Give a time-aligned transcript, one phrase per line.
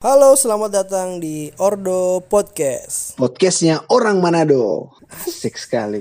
[0.00, 3.20] Halo, selamat datang di Ordo Podcast.
[3.20, 4.96] Podcastnya orang Manado.
[5.12, 6.00] Asik sekali.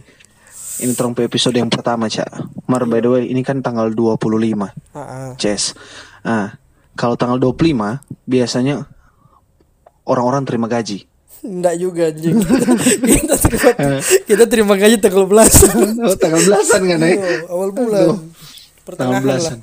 [0.80, 2.32] Ini terong episode yang pertama, Cak.
[2.64, 4.72] Mar, by the way, ini kan tanggal 25.
[4.96, 5.30] Ah, ah.
[5.36, 5.76] Ces.
[6.24, 6.56] Ah,
[6.96, 8.88] kalau tanggal 25, biasanya
[10.08, 11.04] orang-orang terima gaji.
[11.44, 12.40] Enggak juga anjing.
[13.04, 13.72] kita terima
[14.24, 15.76] kita terima gaji tanggal belasan.
[16.08, 17.16] Oh, tanggal belasan kan, eh?
[17.52, 18.00] Oh, awal bulan.
[18.00, 18.24] Tanggal
[18.88, 19.24] Pertengahan lah.
[19.28, 19.60] belasan.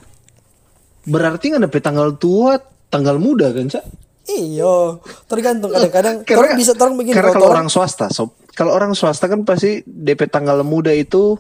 [1.09, 2.61] Berarti nggak dapet tanggal tua,
[2.93, 4.05] tanggal muda kan, Cak?
[4.27, 4.99] Iya,
[5.31, 9.47] tergantung kadang-kadang Karena bisa orang begini Karena kalau orang swasta, sob, kalau orang swasta kan
[9.47, 11.39] pasti DP tanggal muda itu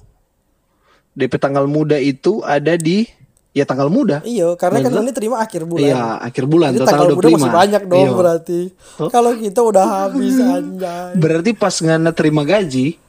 [1.17, 3.09] DP tanggal muda itu ada di
[3.57, 4.21] ya tanggal muda.
[4.21, 5.89] Iya, karena kan ini terima akhir bulan.
[5.89, 7.37] Iya, akhir bulan Jadi tanggal tanggal muda 25.
[7.41, 8.13] masih banyak dong Iya.
[8.13, 8.61] berarti.
[9.09, 11.13] Kalau kita udah habis anjay.
[11.17, 13.01] Berarti pas ngana terima gaji,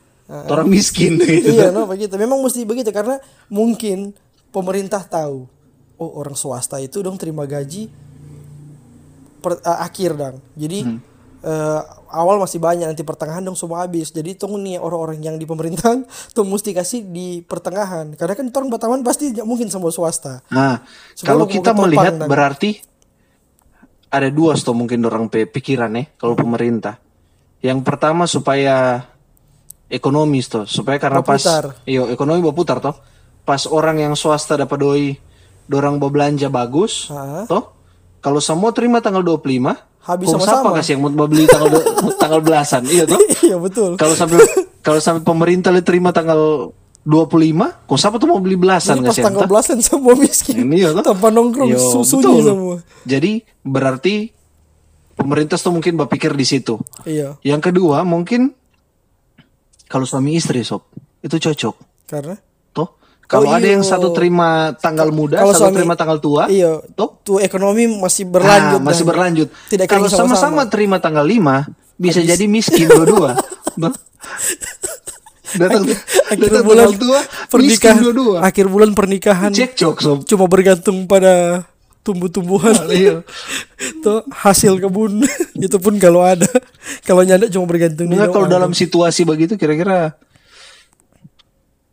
[0.48, 1.52] orang miskin gitu.
[1.52, 2.16] iya, no begitu.
[2.16, 3.20] Memang mesti begitu karena
[3.52, 4.16] mungkin
[4.56, 5.52] pemerintah tahu,
[6.00, 7.92] oh orang swasta itu dong terima gaji
[9.48, 10.36] per, eh, akhir dong.
[10.54, 11.00] Jadi Hmm.
[11.40, 14.12] eh, awal masih banyak nanti pertengahan dong semua habis.
[14.12, 16.04] Jadi tunggu nih orang-orang yang di pemerintahan
[16.36, 18.12] tuh mesti kasih di pertengahan.
[18.14, 20.44] Karena kan orang Batawan pasti nggak mungkin semua swasta.
[20.50, 22.84] Nah, Sebelum kalau kita melihat dan- berarti
[24.08, 27.00] ada dua sto mungkin orang pikiran ya kalau pemerintah.
[27.60, 29.04] Yang pertama supaya
[29.88, 31.40] ekonomi toh, supaya karena pas
[31.84, 32.96] iyo ekonomi berputar toh.
[33.44, 35.06] Pas orang yang swasta dapat doi
[35.64, 37.48] dorang berbelanja bagus, Ah.
[37.48, 37.77] toh.
[38.28, 39.40] Kalau semua terima tanggal 25,
[40.04, 40.52] Habis kok sama-sama.
[40.52, 41.72] siapa kasih yang mau beli tanggal
[42.22, 43.16] tanggal belasan, iya toh?
[43.40, 43.96] iya betul.
[43.96, 44.44] Kalau sampai
[44.82, 46.72] kalau sampai pemerintah li terima tanggal
[47.04, 50.60] 25, kok siapa tuh mau beli belasan Jadi pas kasih tanggal belasan semua miskin.
[50.60, 51.08] ini ya toh?
[51.08, 52.44] Tanpa nongkrong Yo, susunya betul.
[52.44, 52.76] semua.
[53.04, 53.32] Jadi
[53.64, 54.16] berarti
[55.14, 56.76] pemerintah tuh mungkin berpikir di situ.
[57.04, 57.40] Iya.
[57.42, 58.52] Yang kedua mungkin
[59.88, 60.84] kalau suami istri sob
[61.20, 61.76] itu cocok.
[62.06, 62.36] Karena
[63.28, 63.90] kalau Oh, ada yang iyo.
[63.90, 68.24] satu terima tanggal muda, Kalau satu suami- terima tanggal tua, iya, toh tuh ekonomi masih
[68.26, 68.80] berlanjut.
[68.80, 69.48] ah, masih dan berlanjut.
[69.68, 70.64] Tidak kalau sama-sama.
[70.66, 73.36] terima tanggal 5 bisa jadi miskin dua-dua.
[75.50, 75.88] Datang
[76.28, 78.38] akhir datang bulan tua pernikahan dua-dua.
[78.44, 80.18] akhir bulan pernikahan Cekcok sob.
[80.28, 81.64] cuma bergantung pada
[82.04, 83.24] tumbuh-tumbuhan Iya.
[84.04, 85.24] tuh hasil kebun
[85.58, 86.44] itu pun kalau ada
[87.02, 90.20] kalau nyanda cuma bergantung Enggak kalau dalam situasi begitu kira-kira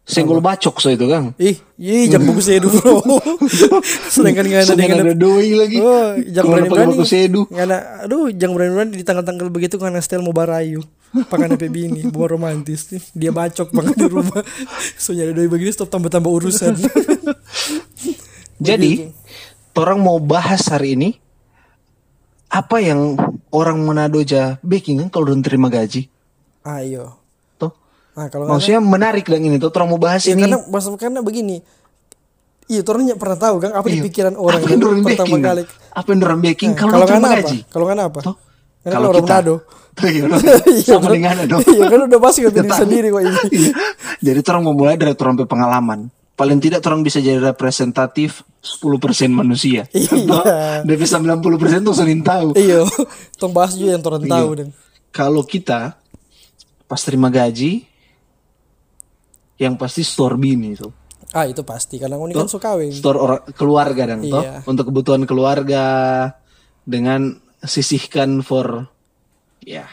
[0.04, 1.32] senggol bacok so itu Kang.
[1.40, 3.00] ih ih jangan bagus sedu bro
[4.12, 5.80] sedangkan nggak ada dengan ada doi lagi.
[5.80, 7.42] oh jangan berani berani baku sedu.
[7.48, 10.84] nggak ada aduh jangan berani berani di tanggal-tanggal begitu karena style mau barayu
[11.32, 14.44] pakai nape bini buat romantis nih dia bacok banget di rumah
[15.00, 16.76] so nyari doi begini stop tambah-tambah urusan
[18.62, 19.10] Jadi,
[19.74, 21.10] orang mau bahas hari ini
[22.46, 23.18] apa yang
[23.50, 26.06] orang Manado aja baking kan kalau udah terima gaji.
[26.62, 27.23] ayo.
[28.14, 30.46] Nah kalau Maksudnya menarik dan ini tuh mau bahas Ya, ini.
[30.46, 31.58] karena maksud karena begini.
[32.64, 34.04] Iya, nggak pernah tahu kan apa di Iya.
[34.08, 35.42] pikiran orang apa yang yang orang pertama baking?
[35.44, 35.62] kali.
[35.92, 37.50] Apa yang orang baking Nah, kalau nggak apa?
[37.68, 38.20] Kalau nggak apa?
[38.84, 39.56] Karena Kalau orang kita Manado.
[39.94, 40.24] Iya,
[40.74, 41.12] Iya, sama kan?
[41.12, 41.60] dengan dong.
[41.74, 43.32] Iya kan udah pasti diri sendiri kok ini.
[43.52, 43.72] Iya.
[44.22, 46.00] Jadi orang mau mulai dari orang pe pengalaman.
[46.34, 49.86] Paling tidak orang bisa jadi representatif 10% manusia.
[49.92, 50.82] Iya.
[50.82, 52.58] Dari 90% tuh sering tahu.
[52.58, 52.82] Iya,
[53.38, 54.68] tong bahas juga yang orang tahu dan.
[55.14, 55.94] Kalau kita
[56.84, 57.86] pas terima gaji
[59.56, 60.88] yang pasti store bini itu.
[61.30, 62.90] Ah itu pasti karena ini kan suka kawin.
[62.90, 64.62] Store orang keluarga dan toh Iya.
[64.64, 65.82] untuk kebutuhan keluarga
[66.80, 68.86] dengan sisihkan for
[69.60, 69.88] ya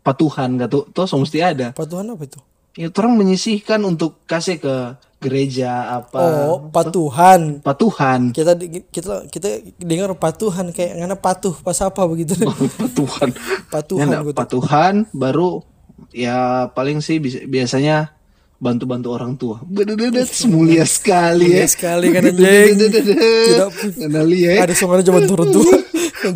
[0.00, 1.72] patuhan gitu tuh so mesti ada.
[1.72, 2.40] Patuhan apa itu?
[2.78, 4.74] Ya orang menyisihkan untuk kasih ke
[5.18, 7.58] gereja apa Oh, patuhan.
[7.58, 8.54] patuhan Kita
[8.88, 12.38] kita kita dengar patuhan kayak ngana patuh pas apa begitu.
[12.78, 13.34] patuhan
[13.68, 14.32] Patuhan gitu.
[14.32, 15.66] patuhan baru
[16.14, 18.14] ya paling sih biasanya
[18.58, 22.74] bantu-bantu orang tua bededet mulia sekali ya Mulia sekali kan, anjing.
[22.90, 23.70] Tidak
[24.10, 25.48] Nggak lihat Ada soalnya cuma turun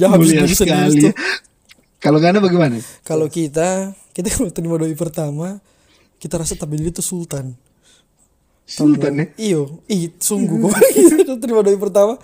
[0.06, 1.12] habis mulia sekali ya.
[1.98, 5.58] kalau nggak ada bagaimana Kalau kita, kita kalau terima doi pertama,
[6.18, 7.58] kita rasa tabel itu sultan.
[8.62, 10.78] sultan ya Iyo, ih sungguh kok.
[11.42, 12.14] Terima doi pertama.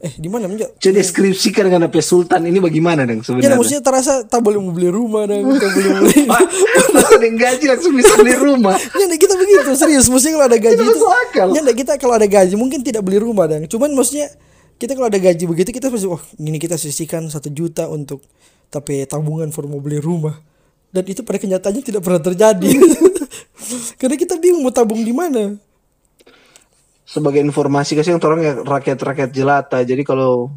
[0.00, 0.80] Eh, di mana menjak?
[0.80, 4.72] coba deskripsikan dengan apa sultan ini bagaimana dong Ya, sebenarnya maksudnya terasa tak boleh mau
[4.72, 6.24] beli rumah dan tak boleh beli.
[6.24, 10.08] Ada gaji langsung bisa beli rumah Ya, kita begitu serius.
[10.08, 11.06] Maksudnya kalau ada gaji itu,
[11.52, 13.68] ya, kita kalau ada gaji mungkin tidak beli rumah dan.
[13.68, 14.32] Cuman maksudnya
[14.80, 18.24] kita kalau ada gaji begitu kita pasti, oh ini kita sisihkan satu juta untuk
[18.72, 20.40] tapi tabungan for mau beli rumah.
[20.88, 22.72] Dan itu pada kenyataannya tidak pernah terjadi.
[24.00, 25.60] Karena kita bingung mau tabung di mana.
[27.10, 30.54] Sebagai informasi kasih yang orang ya rakyat-rakyat jelata jadi kalau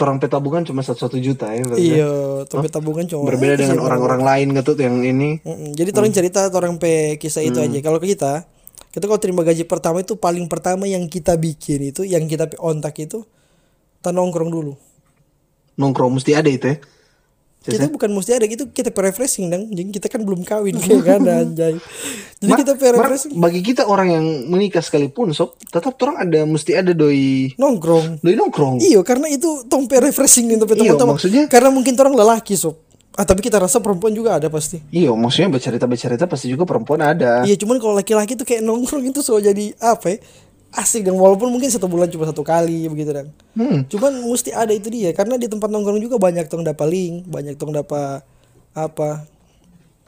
[0.00, 1.84] orang petabungan cuma satu satu juta ya berarti.
[1.84, 2.12] Iya,
[2.48, 5.76] tapi tabungan cuma berbeda dengan orang-orang lain gitu yang ini Mm-mm.
[5.76, 7.78] Jadi orang cerita orang pe kisah itu aja.
[7.84, 8.48] Kalau kita,
[8.96, 12.96] kita kalau terima gaji pertama itu paling pertama yang kita bikin itu, yang kita ontak
[12.96, 13.28] itu,
[14.00, 14.72] kita nongkrong dulu.
[15.76, 16.76] nongkrong mesti ada itu ya
[17.60, 21.20] kita bukan mesti ada itu kita refreshing dong jadi kita kan belum kawin kayak kan
[21.20, 21.76] anjay
[22.36, 26.72] jadi kita Mar, refreshing bagi kita orang yang menikah sekalipun sob tetap orang ada mesti
[26.72, 31.12] ada doi nongkrong doi nongkrong Iya karena itu tompe refreshing nih tompe Iya, teman-teman.
[31.14, 32.80] maksudnya- karena mungkin orang lelaki sob.
[33.12, 34.80] Ah tapi kita rasa perempuan juga ada pasti.
[34.88, 39.04] iya maksudnya bercerita bercerita pasti juga perempuan ada Iya cuman kalau laki-laki tuh kayak nongkrong
[39.04, 40.18] itu so jadi apa ya?
[40.70, 43.26] Asik dan walaupun mungkin satu bulan cuma satu kali begitu dan.
[43.58, 43.82] Hmm.
[43.90, 47.58] Cuman mesti ada itu dia karena di tempat nongkrong juga banyak tong dapat link, banyak
[47.58, 48.22] tong dapat
[48.70, 49.26] apa.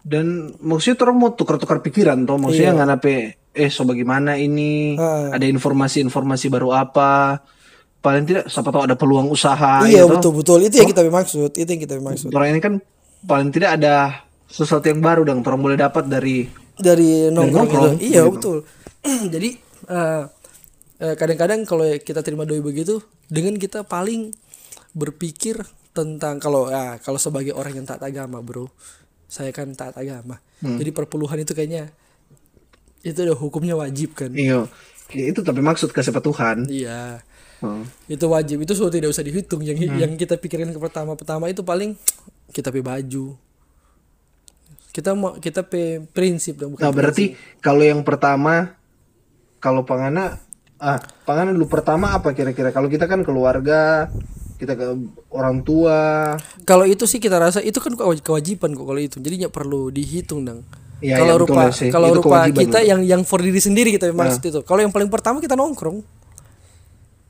[0.03, 3.15] dan maksudnya orang mau tukar-tukar pikiran toh maksudnya nggak nape
[3.55, 5.31] eh so bagaimana ini Ah.
[5.31, 7.39] ada informasi-informasi baru apa
[8.03, 10.19] paling tidak siapa tahu ada peluang usaha iya gitu.
[10.19, 12.35] betul betul itu yang kita maksud, itu yang kita maksud.
[12.35, 12.75] orang ini kan
[13.23, 18.11] paling tidak ada sesuatu yang baru dan orang boleh dapat dari dari nongkrong, nongkrong, itu.
[18.11, 18.33] Iya gitu.
[18.35, 18.57] betul.
[19.39, 19.49] Jadi
[19.87, 20.23] eh,
[21.19, 24.31] kadang-kadang kalau kita terima doi begitu, dengan kita paling
[24.95, 25.59] berpikir
[25.93, 28.71] tentang kalau ah kalau sebagai orang yang taat agama, bro,
[29.27, 30.39] saya kan taat agama.
[30.63, 30.79] Hmm.
[30.79, 31.91] Jadi perpuluhan itu kayaknya
[33.03, 34.31] itu udah hukumnya wajib kan?
[34.33, 34.71] iya
[35.13, 37.21] Ya, itu tapi maksud kasih Tuhan Iya.
[37.61, 37.85] Hmm.
[38.09, 38.65] Itu wajib.
[38.65, 39.61] Itu sudah tidak usah dihitung.
[39.61, 39.99] Yang Hmm.
[40.01, 41.95] yang kita pikirin ke pertama-pertama itu paling
[42.51, 43.37] kita pe baju.
[44.93, 48.77] Kita mau kita pe prinsip bukan Nah berarti kalau yang pertama
[49.63, 50.41] kalau pangana
[50.83, 54.11] ah pangana dulu pertama apa kira-kira kalau kita kan keluarga
[54.59, 54.87] kita ke
[55.31, 56.35] orang tua
[56.67, 59.19] Kalau itu sih kita rasa itu kan kewa- kewajiban kok kalau itu.
[59.19, 60.63] Jadi nggak perlu dihitung dong.
[61.03, 61.91] Iya, kalau rupa ya sih.
[61.91, 62.87] kalau rupa kita betul.
[62.87, 64.61] yang yang for diri sendiri kita maksud itu.
[64.63, 66.03] Kalau yang paling pertama kita nongkrong.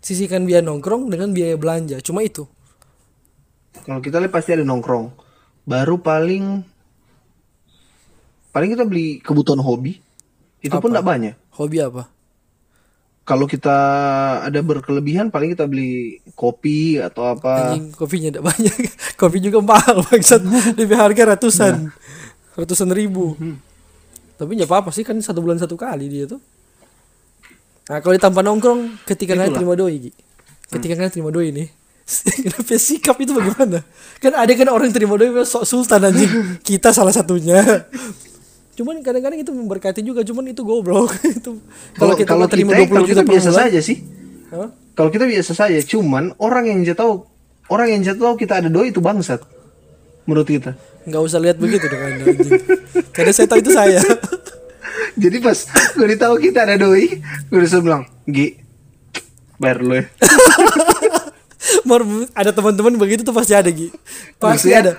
[0.04, 1.96] Sisihkan biaya nongkrong dengan biaya belanja.
[2.04, 2.44] Cuma itu.
[3.88, 5.10] kalau kita lihat pasti ada nongkrong
[5.64, 6.62] baru paling
[8.52, 9.98] paling kita beli kebutuhan hobi
[10.62, 12.08] itu pun tidak banyak Hobi apa?
[13.22, 13.76] Kalau kita
[14.42, 18.74] ada berkelebihan paling kita beli kopi atau apa Anjing kopinya tidak banyak.
[19.20, 20.42] Kopi juga mahal maksud
[20.74, 21.86] lebih harga ratusan.
[22.58, 23.38] Ratusan ribu.
[24.34, 26.42] Tapi nggak apa-apa sih kan satu bulan satu kali dia tuh.
[27.86, 30.12] Nah kalau ditampa nongkrong ketika kalian terima doi Gi.
[30.74, 31.68] Ketika kalian terima doi nih.
[32.42, 33.86] Kenapa sikap itu bagaimana?
[34.18, 36.30] Kan ada kan orang yang terima doi sok sultan anjing.
[36.66, 37.86] Kita salah satunya.
[38.82, 41.62] Cuman kadang-kadang itu memberkati juga, cuman itu goblok itu.
[41.94, 43.98] Kalau kita kalau terima 20 kalau juta biasa bulan, saja sih
[44.50, 44.68] Hah?
[44.92, 47.12] kalau kita biasa saja cuman orang yang jatuh tahu
[47.72, 49.40] orang yang jatuh tahu kita ada doi itu bangsat
[50.28, 50.76] menurut kita
[51.08, 52.60] nggak usah lihat begitu dong anda anjing.
[53.10, 53.98] Karena saya tahu itu saya.
[55.22, 55.58] jadi pas
[55.96, 58.60] gue tahu kita ada doi gue bisa bilang Gi
[59.56, 60.04] bayar dulu ya
[61.88, 62.02] Mar,
[62.34, 63.90] ada teman-teman begitu tuh pasti ada Gi.
[64.38, 64.78] Pasti Maksudnya?
[64.82, 64.92] ada.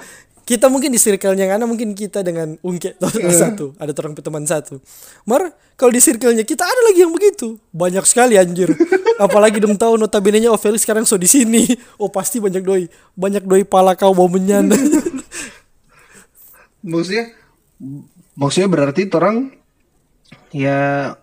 [0.43, 4.83] Kita mungkin di circle-nya karena mungkin kita dengan Ungke atau satu, ada orang teman satu.
[5.23, 7.55] Mar, kalau di circle-nya kita ada lagi yang begitu.
[7.71, 8.67] Banyak sekali anjir.
[9.23, 11.63] Apalagi dong tahu notabene-nya oh Felix sekarang so di sini.
[11.95, 12.91] Oh pasti banyak doi.
[13.15, 14.67] Banyak doi pala kau bau menyan.
[16.83, 17.31] maksudnya
[18.35, 19.55] maksudnya berarti orang
[20.51, 21.15] ya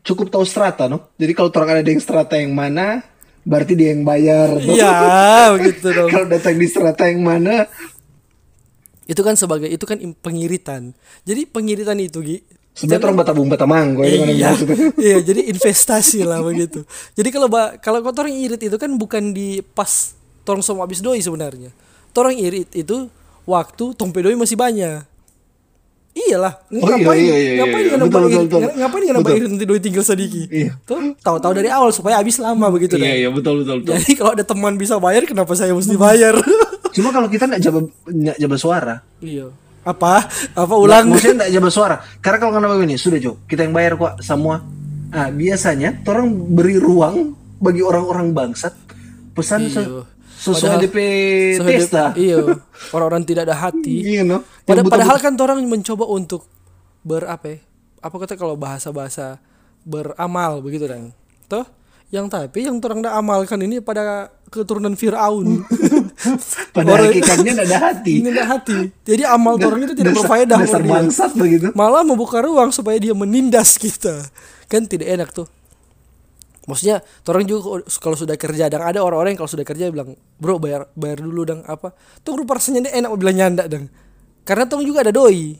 [0.00, 3.04] cukup tahu strata no jadi kalau orang ada yang strata yang mana
[3.46, 4.58] berarti dia yang bayar?
[4.58, 6.10] Iya, begitu dong.
[6.10, 7.70] kalau datang di strata yang mana
[9.06, 10.90] Itu kan sebagai itu kan pengiritan.
[11.22, 12.38] Jadi pengiritan itu Gi.
[12.76, 14.50] sebenarnya orang batabung batamanggo itu kan yang iya,
[15.06, 16.84] iya, jadi investasi lah begitu.
[17.16, 20.12] Jadi kalau ba- kalau kotor irit itu kan bukan di pas
[20.44, 21.72] torong sama habis doi sebenarnya.
[22.12, 23.08] Torong irit itu
[23.48, 25.15] waktu tompe doi masih banyak.
[26.16, 27.86] Iyalah, iya, ngapain iya, iya, ngapain iya.
[27.86, 28.60] nggak nambah Betul, irit, betul, betul.
[28.62, 30.48] nga- ngapain nggak nambah irit nanti doi tinggal sedikit.
[30.48, 30.72] Iya.
[30.80, 33.04] Tuh, tahu-tahu dari awal supaya habis lama begitu dah.
[33.04, 36.34] iya betul betul betul Jadi kalau ada teman bisa bayar, kenapa saya mesti bayar?
[36.96, 39.52] cuma kalau kita nggak jabat nggak jabat suara iya.
[39.82, 40.24] Apa?
[40.56, 41.04] Apa ulang?
[41.06, 44.64] maksudnya nggak jabat suara karena kalau kenapa ini sudah Jo kita yang bayar kok semua
[45.08, 48.72] ah biasanya orang beri ruang bagi orang-orang bangsat
[49.30, 50.08] pesan Iya.
[50.54, 50.96] Sesuai DP
[51.58, 52.62] testa Iya,
[52.94, 54.14] orang-orang tidak ada hati.
[54.14, 54.46] Iya no.
[54.62, 56.46] Pada, Yang padahal kan orang mencoba untuk
[57.02, 57.58] ber apa ya?
[58.02, 59.42] Apa kata kalau bahasa-bahasa
[59.82, 61.10] beramal begitu kan?
[61.50, 61.66] Toh
[62.14, 65.66] yang tapi yang orang dah amalkan ini pada keturunan Firaun.
[66.74, 68.12] pada Orang- hakikatnya nggak ada hati.
[68.22, 68.78] ini tidak hati.
[69.02, 71.74] Jadi amal orang itu tidak berfaedah Dasar bangsat begitu.
[71.74, 74.22] Malah membuka ruang supaya dia menindas kita.
[74.70, 75.50] Kan tidak enak tuh.
[76.66, 76.98] Maksudnya,
[77.30, 80.90] orang juga kalau sudah kerja dan ada orang-orang yang kalau sudah kerja bilang, "Bro, bayar
[80.98, 81.94] bayar dulu dong apa?"
[82.26, 83.86] Tuh rupa rasanya dia enak mau bilang nyanda dong.
[84.42, 85.54] Karena tuh juga ada doi.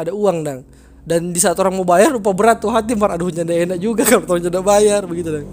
[0.00, 0.60] Ada uang dong.
[1.04, 4.04] Dan di saat orang mau bayar rupa berat tuh hati mar aduh nyanda enak juga
[4.08, 5.48] kalau orang nyanda bayar begitu dong.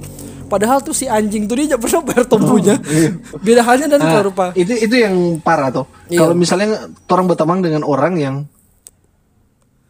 [0.45, 2.75] Padahal tuh si anjing tuh dia pernah bayar tompunya.
[3.45, 5.85] Beda halnya dan Nah, rupa itu itu yang parah tuh.
[6.07, 6.23] Iya.
[6.23, 8.35] Kalau misalnya orang berteman dengan orang yang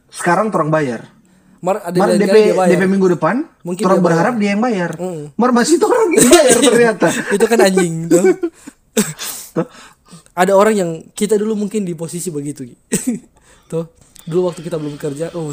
[0.09, 1.01] sekarang orang bayar.
[1.63, 2.55] Mar ada Mar DP.
[2.55, 4.95] DP minggu depan, Mungkin orang berharap dia yang bayar.
[4.99, 5.33] Mm.
[5.35, 7.07] Mar masih orang yang bayar ternyata.
[7.31, 7.93] itu kan anjing.
[9.55, 9.67] Tuh.
[10.35, 12.75] ada orang yang kita dulu mungkin di posisi begitu Gi.
[13.71, 13.87] tuh
[14.27, 15.47] dulu waktu kita belum kerja oh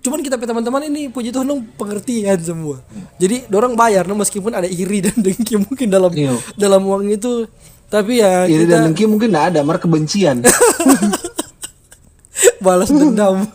[0.00, 2.80] cuman kita teman-teman ini puji Tuhan dong pengertian semua
[3.20, 6.40] jadi dorang bayar no, meskipun ada iri dan dengki mungkin dalam Iya.
[6.56, 7.44] dalam uang itu
[7.88, 10.44] tapi ya Iri kita dan dengki mungkin nggak ada, mar kebencian.
[12.60, 13.48] balas dendam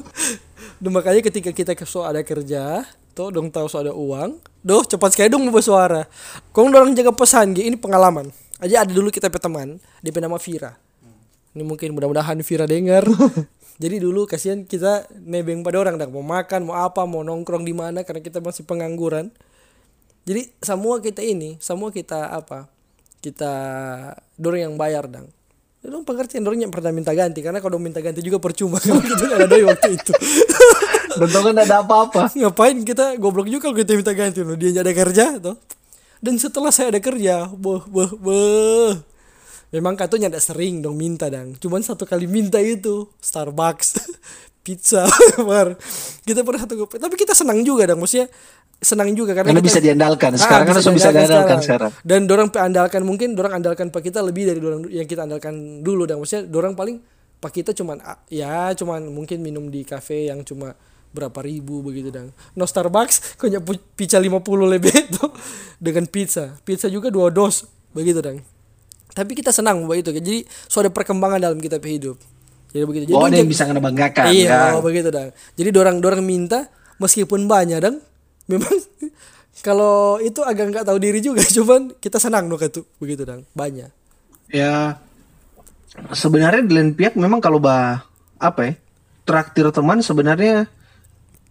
[0.84, 2.84] Dan makanya ketika kita ke so ada kerja
[3.16, 6.04] tuh dong tahu so ada uang doh cepat sekali dong bersuara
[6.52, 7.72] kong dorang jaga pesan Gi.
[7.72, 8.36] ini pengalaman.
[8.60, 10.75] Aja ada dulu kita teman dia nama Vira
[11.54, 13.06] ini mungkin mudah-mudahan Vira dengar.
[13.82, 17.74] Jadi dulu kasihan kita nebeng pada orang dah mau makan mau apa mau nongkrong di
[17.74, 19.30] mana karena kita masih pengangguran.
[20.25, 22.70] Jadi semua kita ini semua kita apa
[23.22, 23.54] kita
[24.36, 25.30] dorong yang bayar dang
[25.84, 27.44] Dong pengertian dorong yang pernah minta ganti?
[27.44, 28.80] Karena kalau minta ganti juga percuma.
[28.88, 30.12] Kalau kita nggak ada waktu itu.
[31.20, 32.34] Kan nggak ada apa-apa.
[32.34, 34.42] ngapain kita goblok juga kalau kita minta ganti?
[34.42, 35.56] Loh dia nggak ada kerja tuh
[36.24, 38.96] dan setelah saya ada kerja boh boh boh
[39.75, 44.00] memang katanya ada sering dong minta dong cuman satu kali minta itu Starbucks
[44.63, 45.04] pizza
[46.24, 48.32] kita pernah satu tapi kita senang juga dong maksudnya
[48.84, 50.32] senang juga karena, Karena kita- bisa diandalkan.
[50.36, 51.92] Sekarang kan langsung bisa diandalkan sekarang.
[52.02, 56.04] dan dorang andalkan mungkin dorang andalkan pak kita lebih dari dorang yang kita andalkan dulu.
[56.04, 57.00] Dan maksudnya dorang paling
[57.40, 60.75] pak kita cuman ah, ya cuman mungkin minum di kafe yang cuma
[61.10, 65.25] berapa ribu begitu dan no Starbucks kau nyapu pizza 50 lebih itu?
[65.78, 66.56] Dengan pizza.
[66.62, 68.42] Pizza juga dua dos begitu dan
[69.10, 72.18] tapi kita senang begitu jadi so ada perkembangan dalam kita hidup.
[72.70, 73.04] Jadi begitu.
[73.06, 74.25] Jadi Oh, ada dorang yang bisa ngena banggakan.
[74.30, 74.82] iya kan?
[74.82, 76.66] begitu dong jadi dorang dorang minta
[76.98, 77.98] meskipun banyak dong
[78.50, 78.75] memang
[79.67, 83.89] kalau itu agak nggak tahu diri juga cuman kita senang dong itu begitu dong banyak.
[84.51, 84.97] Ya
[86.13, 88.05] sebenarnya di lain pihak memang kalau bah
[88.41, 88.73] apa ya
[89.23, 90.67] traktir teman sebenarnya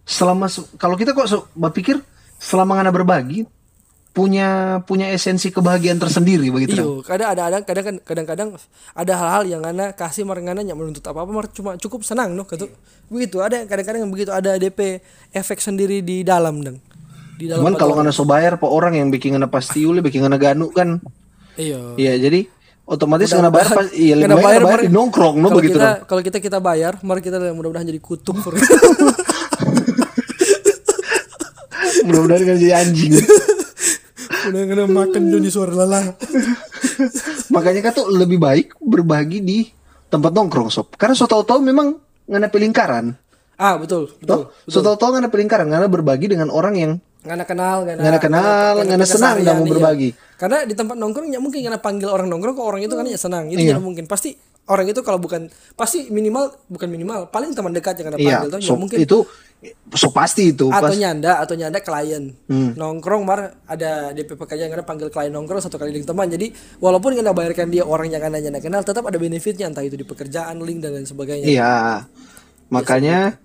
[0.03, 1.97] selama se- kalau kita kok so, bah pikir
[2.37, 3.47] selama ngana berbagi
[4.13, 6.77] punya punya esensi kebahagiaan tersendiri begitu.
[6.77, 8.49] iyo kadang ada ada kadang kan- kadang-kadang
[8.93, 12.29] ada hal-hal yang ngana kasih mar ngana yang menuntut apa apa mar cuma cukup senang
[12.31, 12.69] no gitu.
[13.09, 15.01] Begitu ada kadang-kadang begitu ada DP
[15.33, 16.77] efek sendiri di dalam dong
[17.41, 20.21] di dalam Cuman kalau ngana so bayar po orang yang bikin ngana pasti uli bikin
[20.21, 21.01] ngana ganu kan.
[21.57, 21.97] Iyo.
[21.97, 22.45] Iya jadi
[22.85, 26.37] otomatis ngana bayar pas iya lebih bayar mar- di nongkrong no begitu kita, kalau kita
[26.37, 28.37] kita bayar mari kita mudah-mudahan jadi kutuk
[32.03, 33.13] Mudah-mudahan jadi anjing.
[34.43, 36.01] udah kena makan Doni suara lala
[37.49, 39.59] Makanya kan tuh lebih baik berbagi di
[40.07, 40.93] tempat nongkrong sob.
[40.93, 43.13] Karena so tau-tau memang ngana pelingkaran.
[43.53, 47.85] ah betul betul Toh, so tau-tau ngana pelingkaran ngana berbagi dengan orang yang ngana kenal
[47.85, 49.71] ngana Ngana kenal, ngana senang keseharian, dah mau iya.
[49.77, 50.09] berbagi.
[50.41, 53.13] karena di tempat nongkrong ya mungkin ngana panggil orang nongkrong kok orang itu kan ya
[53.15, 53.77] senang itu Iya.
[53.77, 54.33] mungkin pasti
[54.65, 58.49] orang itu kalau bukan pasti minimal bukan minimal paling teman dekat yang ngana iya, panggil
[58.49, 59.17] tuh ya so, mungkin itu
[59.93, 62.73] so pasti itu atau pas nyanda atau nyanda klien Hmm.
[62.73, 67.13] nongkrong mar ada DP pekerjaan ngana panggil klien nongkrong satu kali dengan teman jadi walaupun
[67.13, 70.59] ngana bayarkan dia orang yang ngana nyanda kenal tetap ada benefitnya entah itu di pekerjaan
[70.59, 71.75] link dan lain sebagainya Iya.
[72.69, 73.37] Makanya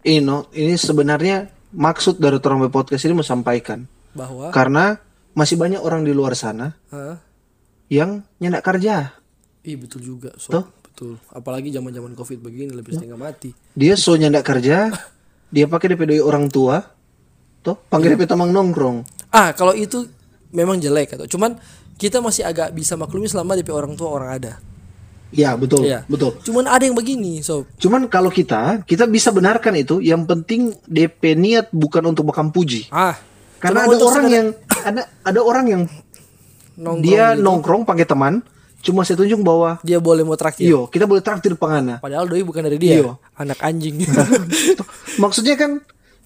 [0.00, 4.96] Ino, ini sebenarnya maksud dari Torong Podcast ini mau sampaikan bahwa karena
[5.32, 7.20] masih banyak orang di luar sana Hah?
[7.86, 9.12] yang nyendak kerja.
[9.60, 10.56] Ih betul juga so.
[10.82, 11.20] Betul.
[11.28, 13.52] Apalagi zaman-zaman Covid begini lebih setengah mati.
[13.72, 14.88] Dia so nyendak kerja,
[15.50, 16.80] dia pakai DP doi orang tua,
[17.60, 19.02] tuh panggil DP tamang nongkrong.
[19.30, 20.06] Ah, kalau itu
[20.50, 21.58] memang jelek atau cuman
[21.94, 24.52] kita masih agak bisa maklumi selama DP orang tua orang ada.
[25.30, 26.02] Iya betul, Iya.
[26.10, 26.34] betul.
[26.42, 27.62] Cuman ada yang begini, sob.
[27.78, 30.02] Cuman kalau kita, kita bisa benarkan itu.
[30.02, 32.90] Yang penting DP niat bukan untuk bakam puji.
[32.90, 33.14] Ah,
[33.62, 34.46] Karena ada orang yang
[34.82, 35.82] ada ada orang yang
[36.74, 38.42] nongkrong dia gitu, nongkrong pakai teman,
[38.80, 40.68] cuma saya tunjuk bahwa dia boleh mau traktir.
[40.68, 42.00] iyo kita boleh traktir pangana.
[42.00, 43.00] Padahal doi bukan dari dia.
[43.00, 43.12] Iya.
[43.36, 44.04] Anak anjing.
[45.22, 45.80] Maksudnya kan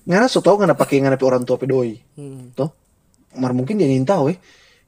[0.06, 1.98] ngana so tau ngana pakai ngana orang tua pedoi.
[2.14, 2.54] Hmm.
[2.54, 2.70] Toh,
[3.38, 4.38] mar mungkin dia ingin tahu eh.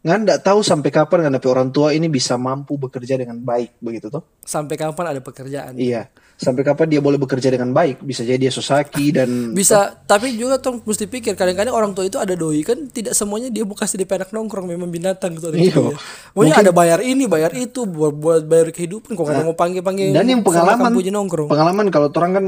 [0.06, 3.82] Ngana ndak tahu sampai kapan ngana pe orang tua ini bisa mampu bekerja dengan baik
[3.82, 4.22] begitu toh.
[4.46, 5.74] Sampai kapan ada pekerjaan?
[5.74, 6.06] Iya.
[6.38, 8.06] Sampai kapan dia boleh bekerja dengan baik?
[8.06, 9.26] Bisa jadi dia sosaki dan
[9.58, 13.50] Bisa, tapi juga tong mesti pikir kadang-kadang orang tua itu ada doi kan tidak semuanya
[13.50, 15.74] dia bukan di anak nongkrong memang binatang gitu Iya.
[15.74, 15.98] gitu ya.
[16.30, 20.30] Pokoknya ada bayar ini, bayar itu buat buat bayar kehidupan kok kadang mau panggil-panggil dan
[20.30, 21.50] yang pengalaman nongkrong.
[21.50, 22.46] pengalaman kalau orang kan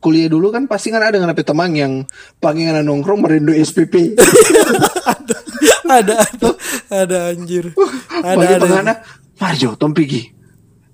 [0.00, 1.92] kuliah dulu kan pasti kan ada pe teman yang
[2.40, 4.16] panggil ngana nongkrong merindu SPP.
[5.88, 6.48] ada ada
[6.90, 7.70] ada anjir
[8.10, 8.94] ada Panggil ada pengana,
[9.36, 10.32] Marjo, Tom Pigi.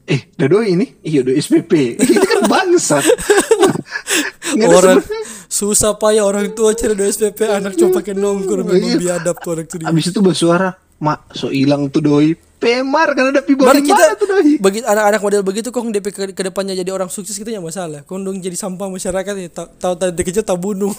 [0.02, 0.98] Eh, dado ini?
[1.00, 1.94] Iya, do SPP.
[1.94, 3.06] Itu kan bangsat.
[4.58, 4.98] Ngana orang
[5.46, 8.74] susah payah orang tua cari do SPP anak coba pakai nongkrong Iya.
[8.74, 9.78] memang biadab tuh anak tuh.
[9.86, 12.34] Abis itu bersuara, mak, so hilang tuh doi.
[12.58, 14.54] Pemar kan ada pibo Mari kita mana tuh doi.
[14.58, 18.06] begitu anak-anak model begitu kok DP ke, ke depannya jadi orang sukses kita ya masalah.
[18.06, 20.94] Kok dong jadi sampah masyarakat ya tahu tahu tadi kecil tak bunuh.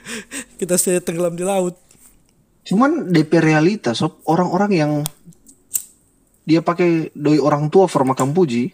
[0.60, 1.76] kita saya tenggelam di laut.
[2.64, 4.92] Cuman DP realita sob orang-orang yang
[6.44, 8.68] dia pakai doi orang tua for makam puji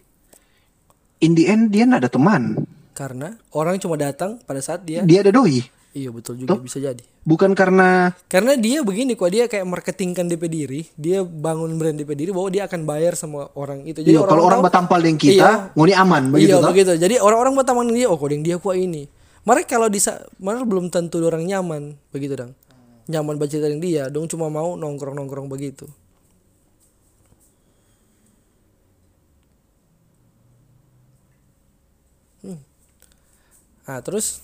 [1.23, 5.23] in the end dia nggak ada teman Karena orang cuma datang pada saat dia dia
[5.23, 7.03] ada doi Iya betul juga bisa jadi.
[7.27, 12.15] bukan karena Karena dia begini kok dia kayak marketingkan DP diri, dia bangun brand DP
[12.15, 13.99] diri bahwa dia akan bayar sama orang itu.
[13.99, 15.75] Jadi iya, kalau orang batampal dengan kita Iya.
[15.75, 16.71] ngoni aman begitu iya toh?
[16.71, 16.91] begitu.
[16.95, 19.03] Jadi orang-orang bertaman dia, oh kok dia kuat ini.
[19.43, 22.55] Mereka kalau bisa, malah belum tentu orang nyaman begitu dong.
[23.11, 25.85] Nyaman baca dengan dia, dong cuma mau nongkrong-nongkrong begitu.
[32.41, 32.59] Hmm.
[33.85, 34.41] Nah terus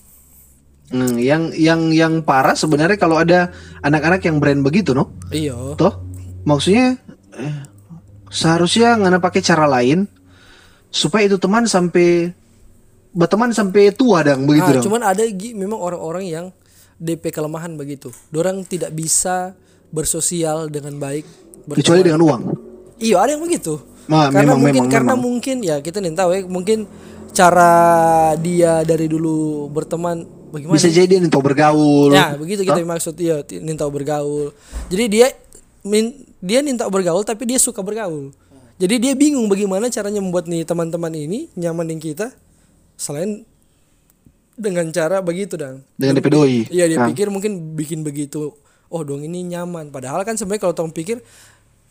[0.88, 3.52] Hmm, yang yang yang parah sebenarnya kalau ada
[3.84, 6.00] anak-anak yang brand begitu no iya toh
[6.48, 6.96] maksudnya
[7.36, 7.56] eh,
[8.32, 10.08] seharusnya ngana pakai cara lain
[10.88, 12.32] supaya itu teman sampai
[13.12, 16.46] berteman sampai tua dong begitu Ah, dong cuman ada memang orang-orang yang
[16.98, 18.10] DP kelemahan begitu.
[18.28, 19.54] Dorang tidak bisa
[19.88, 21.24] bersosial dengan baik.
[21.60, 21.78] berteman.
[21.78, 22.42] kecuali dengan uang
[22.96, 23.76] Iya, ada yang begitu.
[24.08, 25.22] Nah, karena memang- mungkin memang- karena memang.
[25.22, 26.78] mungkin ya kita nih tahu ya, mungkin
[27.30, 27.72] cara
[28.36, 30.74] dia dari dulu berteman bagaimana?
[30.74, 34.50] bisa jadi dia tahu bergaul Ya, begitu kita maksud iya, ti- nih tahu bergaul.
[34.88, 35.28] Jadi dia
[35.84, 38.32] min, dia tahu bergaul tapi dia suka bergaul.
[38.78, 42.26] Jadi dia bingung bagaimana caranya membuat nih teman-teman ini nyaman dengan kita
[42.94, 43.44] selain
[44.58, 48.58] dengan cara begitu dan dengan DP doi Iya dia Nah, pikir mungkin bikin begitu.
[48.88, 49.88] Oh dong ini nyaman.
[49.88, 51.22] Padahal kan sebenarnya kalau tong pikir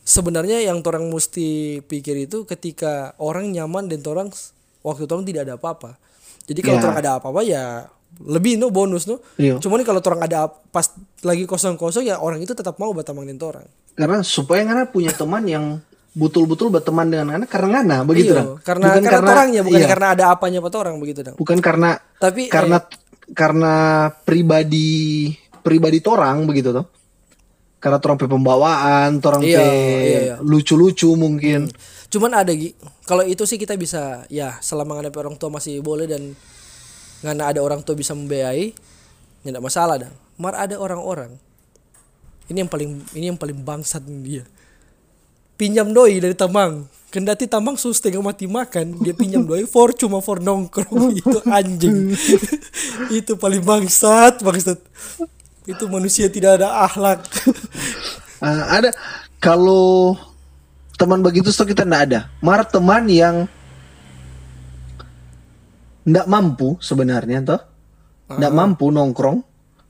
[0.03, 4.27] sebenarnya yang orang mesti pikir itu ketika orang nyaman dan orang
[4.81, 5.95] waktu orang tidak ada apa-apa.
[6.47, 6.83] Jadi kalau Ya.
[6.87, 7.63] orang ada apa-apa ya
[8.17, 9.19] lebih no bonus no.
[9.35, 9.59] Iya.
[9.59, 10.87] Cuman kalau orang ada pas
[11.21, 13.67] lagi kosong-kosong ya orang itu tetap mau berteman dengan orang.
[13.93, 15.65] karena supaya ngana punya teman yang
[16.17, 20.07] betul-betul berteman dengan ngana karena ngana begitu Iya, dong karena karena, orangnya bukan iya, karena
[20.17, 21.35] ada apanya pada orang begitu dong.
[21.37, 22.81] bukan karena Tapi karena
[23.37, 23.73] karena
[24.25, 25.29] pribadi
[25.61, 26.89] pribadi torang begitu toh
[27.77, 30.35] karena torang pe pembawaan torang Iya, pe iya, iya.
[30.41, 31.69] lucu-lucu mungkin
[32.07, 32.71] Cuman ada Gi,
[33.03, 36.33] kalau itu sih kita bisa ya selama ada orang tua masih boleh dan
[37.19, 38.71] nggak ada orang tua bisa membiayai,
[39.43, 40.11] ya nggak masalah dah.
[40.39, 41.35] Mar ada orang-orang
[42.47, 44.47] ini yang paling ini yang paling bangsat dia.
[45.57, 46.85] Pinjam doi dari Tamang.
[47.09, 52.13] Kendati Tamang sus tengah mati makan, dia pinjam doi for cuma for nongkrong itu anjing.
[53.17, 54.77] itu paling bangsat, bangsat.
[55.65, 57.25] Itu manusia tidak ada akhlak.
[58.37, 58.93] Ah, ada
[59.41, 60.13] kalau
[60.93, 63.49] teman begitu tuh kita ndak ada mar teman yang
[66.05, 67.61] ndak mampu sebenarnya toh
[68.29, 69.41] ndak mampu nongkrong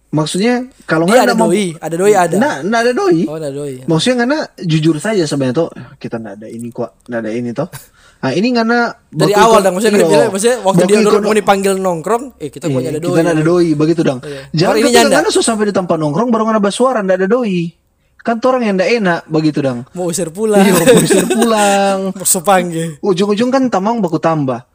[0.08, 2.36] maksudnya kalau Dia nggak ada ndak doi, ada doi ada.
[2.36, 3.74] ndak ndak ada doi Oh, ada doi.
[3.84, 7.68] Maksudnya karena jujur saja sebenarnya tuh kita nggak ada ini kok, nggak ada ini toh.
[8.18, 8.80] Nah ini karena
[9.14, 12.66] dari awal dong maksudnya, iya, bilang, maksudnya waktu dia ikon- mau dipanggil nongkrong eh kita
[12.66, 14.20] Iya, punya ada doi kita nggak ada doi begitu dong.
[14.26, 14.42] Iya.
[14.56, 17.70] Jangan ini karena susah sampai di tempat nongkrong baru nggak ada suara nggak ada doi.
[18.18, 19.86] Kan orang yang nggak enak begitu dong.
[19.94, 22.00] mau usir pulang Iya, bisa pulang.
[22.28, 23.00] Sepangge.
[23.00, 24.66] Ujung-ujung kan tamang baku tambah,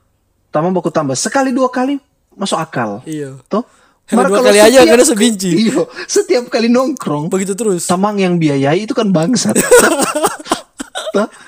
[0.48, 1.98] tamang baku tambah sekali dua kali
[2.32, 3.02] masuk akal.
[3.04, 3.36] Iya.
[3.48, 3.66] Toh.
[4.02, 5.50] Karena dua kali aja karena sebinci.
[5.68, 7.86] Iya, setiap kali nongkrong Begitu terus.
[7.86, 9.56] Tamang yang biayai itu kan bangsat.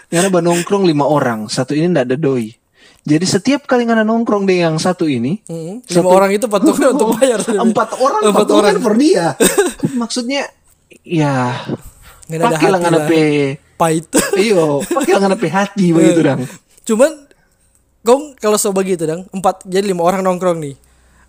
[0.09, 2.53] Karena bah nongkrong lima orang, satu ini ndak ada doi.
[3.05, 7.13] Jadi setiap kali ngana nongkrong dengan yang satu ini, Mm, Lima orang itu patungnya untuk
[7.17, 7.41] bayar.
[7.45, 8.75] empat orang, Empat orang.
[8.79, 9.37] per dia.
[10.01, 10.49] Maksudnya,
[11.03, 11.53] ya,
[12.25, 14.09] pakai lah ngana pe, Pahit.
[14.39, 16.49] iyo, pakai lah ngana pe hati begitu dong.
[16.85, 17.13] Cuman
[18.01, 20.77] kong kalau so begitu dong, empat jadi lima orang nongkrong nih.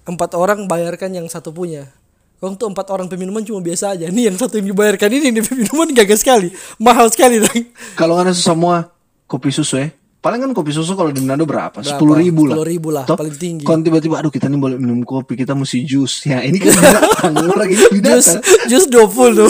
[0.05, 1.89] Empat orang bayarkan yang satu punya.
[2.35, 4.05] Kong tuh empat orang peminuman cuma biasa aja.
[4.07, 6.53] Nih yang satu yang dibayarkan ini nih peminuman gagal sekali.
[6.77, 7.61] Mahal sekali dong.
[7.95, 8.91] Kalau ngana semua
[9.25, 9.89] kopi susu ya,
[10.19, 11.81] paling kan kopi susu kalau di Manado berapa?
[11.81, 12.59] Sepuluh ribu lah.
[12.59, 13.63] 10.000 lah, Toh, paling tinggi.
[13.65, 16.21] Kalau tiba-tiba, aduh kita nih boleh minum kopi, kita mesti jus.
[16.23, 18.39] Ya ini kan binatang, orang ini Jus binatang.
[18.69, 19.49] jus 20 tuh.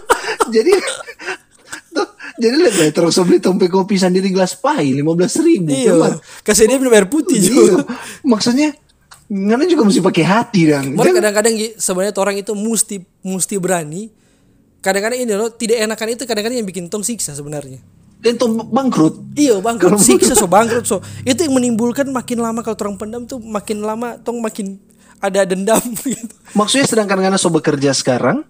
[0.54, 0.72] jadi
[1.92, 2.06] tuh,
[2.38, 6.16] jadi lebih terus beli tompe kopi sendiri gelas pai lima belas ribu Iya.
[6.40, 7.48] Kasih dia minum air putih Iya.
[7.50, 7.84] juga.
[8.22, 8.72] maksudnya
[9.32, 14.12] ngana juga mesti pakai hati dan Makanya kadang-kadang sebenarnya orang itu mesti mesti berani.
[14.84, 17.80] Kadang-kadang ini loh tidak enakan itu kadang-kadang yang bikin tong siksa sebenarnya.
[18.22, 22.62] dan tuh bangkrut Iya bangkrut Kalau siksa so bangkrut so itu yang menimbulkan makin lama
[22.62, 24.78] kalau orang pendam tuh makin lama tong makin
[25.18, 26.30] ada dendam gitu.
[26.54, 28.46] maksudnya sedangkan ngana so bekerja sekarang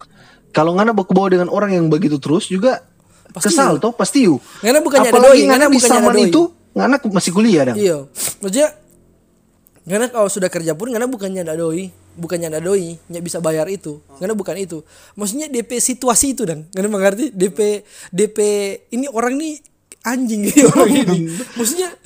[0.52, 2.84] kalau ngana bawa dengan orang yang begitu terus juga
[3.32, 6.28] kesal toh pasti yuk Ngana bukannya ada apalagi doi, ngana ngana di bukannya ada doi.
[6.28, 6.42] itu
[6.72, 7.98] ngana masih kuliah dan Iya.
[8.44, 8.68] Maksudnya
[9.82, 13.66] karena kalau sudah kerja pun karena bukannya ada doi, bukannya ada doi, nggak bisa bayar
[13.66, 13.98] itu.
[14.22, 14.86] Karena bukan itu.
[15.18, 17.82] Maksudnya DP situasi itu dan karena mengerti DP
[18.14, 18.38] DP
[18.94, 19.58] ini orang nih
[20.06, 21.18] anjing ini orang ini.
[21.58, 21.98] Maksudnya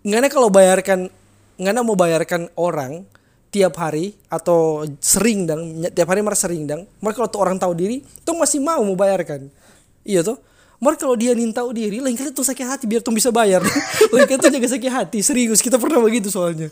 [0.00, 1.12] karena kalau bayarkan
[1.60, 3.04] karena mau bayarkan orang
[3.54, 7.70] tiap hari atau sering dang tiap hari marah sering dang mereka kalau tuh orang tahu
[7.70, 9.46] diri tuh masih mau mau bayarkan
[10.02, 10.34] iya tuh
[10.84, 13.64] Mar kalau dia nintau diri lain kali tuh sakit hati biar tuh bisa bayar.
[14.12, 16.68] lain kali tuh jaga sakit hati serius kita pernah begitu soalnya.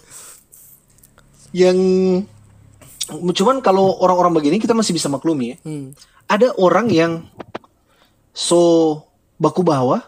[1.52, 1.76] yang
[3.08, 5.56] cuman kalau orang-orang begini kita masih bisa maklumi ya.
[5.64, 5.96] Hmm.
[6.28, 7.12] Ada orang yang
[8.32, 9.00] so
[9.36, 10.00] baku bawah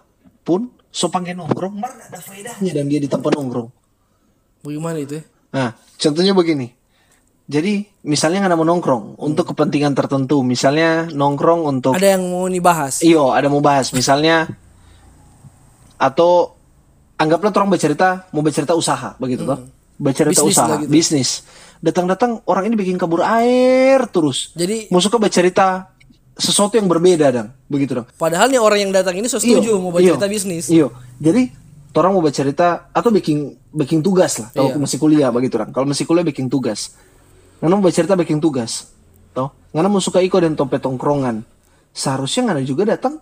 [0.44, 3.68] pun so panggil nongkrong, mar ada faedahnya dan dia di tempat nongkrong.
[4.64, 5.24] Bagaimana itu ya?
[5.52, 5.68] Nah,
[6.00, 6.72] contohnya begini.
[7.44, 13.04] Jadi, misalnya nggak mau nongkrong untuk kepentingan tertentu, misalnya nongkrong untuk Ada yang mau dibahas.
[13.04, 14.48] iyo ada mau bahas, misalnya
[15.96, 16.56] atau
[17.14, 19.60] anggaplah orang bercerita mau bercerita usaha begitu toh.
[19.94, 20.90] Bercerita Bisnis usaha, gitu.
[20.90, 21.30] bisnis.
[21.78, 24.50] Datang-datang orang ini bikin kabur air terus.
[24.52, 25.94] Jadi Mau suka bercerita
[26.34, 28.08] sesuatu yang berbeda dan begitu dong.
[28.18, 30.66] padahal nih orang yang datang ini so setuju mau bercerita bisnis.
[30.66, 30.90] Iya.
[31.20, 31.46] Jadi
[31.94, 34.50] orang mau bercerita atau bikin bikin tugas lah.
[34.50, 34.80] Kalau Iya.
[34.80, 35.70] masih kuliah begitu orang.
[35.70, 36.90] Kalau masih kuliah bikin tugas.
[37.64, 38.92] Ngana mau bercerita bikin tugas.
[39.32, 41.40] Toh, ngana mau suka iko dan tompet tongkrongan.
[41.96, 43.16] Seharusnya ngana juga datang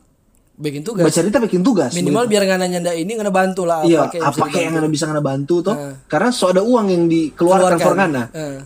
[0.53, 1.07] Bikin tugas.
[1.07, 1.95] bercerita bikin tugas.
[1.95, 5.05] Minimal biar nggak nanya ini nggak bantu lah Iya, kayak apa kayak yang ngana bisa
[5.07, 5.75] ngana bantu toh?
[5.79, 5.95] Nah.
[6.11, 7.87] Karena so ada uang yang dikeluarkan Keluarkan.
[7.87, 8.23] for ngana.
[8.35, 8.59] Eh.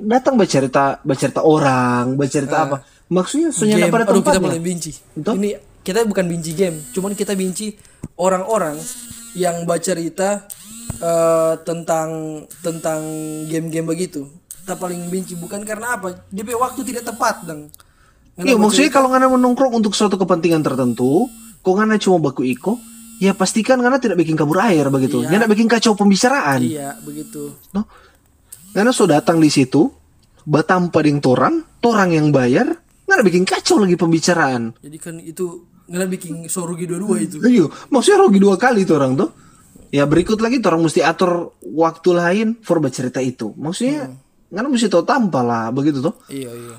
[0.00, 2.76] Datang bercerita bercerita orang, bercerita apa?
[3.12, 4.96] Maksudnya soalnya pada Aduh kita paling benci.
[5.12, 5.32] Betul?
[5.44, 5.50] Ini
[5.84, 7.76] kita bukan benci game, cuman kita benci
[8.16, 8.80] orang-orang
[9.36, 10.48] yang baca cerita
[11.04, 12.08] eh, tentang
[12.64, 13.00] tentang
[13.44, 14.37] game-game begitu.
[14.68, 16.28] Kita paling benci bukan karena apa?
[16.28, 17.72] DP waktu tidak tepat, dong.
[18.36, 21.24] Iya, maksudnya kalau ngana menongkrong untuk suatu kepentingan tertentu,
[21.64, 22.76] kok ngana cuma baku iko,
[23.16, 25.24] ya pastikan ngana tidak bikin kabur air begitu.
[25.24, 25.32] Iya.
[25.32, 26.60] Ngana bikin kacau pembicaraan.
[26.60, 27.56] Iya, begitu.
[27.72, 27.88] No?
[28.76, 29.88] Ngana so datang di situ,
[30.44, 32.68] batam pading torang, torang yang bayar,
[33.08, 34.76] ngana bikin kacau lagi pembicaraan.
[34.84, 37.40] Jadi kan itu nggak bikin so rugi dua-dua itu.
[37.40, 39.32] Iya, maksudnya rugi dua kali torang tuh.
[39.88, 43.56] Ya berikut lagi torang mesti atur waktu lain for bercerita itu.
[43.56, 46.14] Maksudnya ngana mesti tahu tanpa lah begitu tuh.
[46.32, 46.76] Iya iya.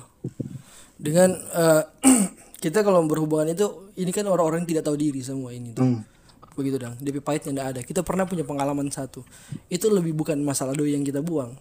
[1.00, 1.82] Dengan eh,
[2.62, 5.86] kita kalau berhubungan itu ini kan orang-orang tidak tahu diri semua ini tuh.
[5.86, 6.02] Hmm.
[6.58, 6.98] Begitu dong.
[6.98, 7.80] DP pahitnya enggak ada.
[7.80, 9.22] Kita pernah punya pengalaman satu.
[9.70, 11.54] Itu lebih bukan masalah doi yang kita buang.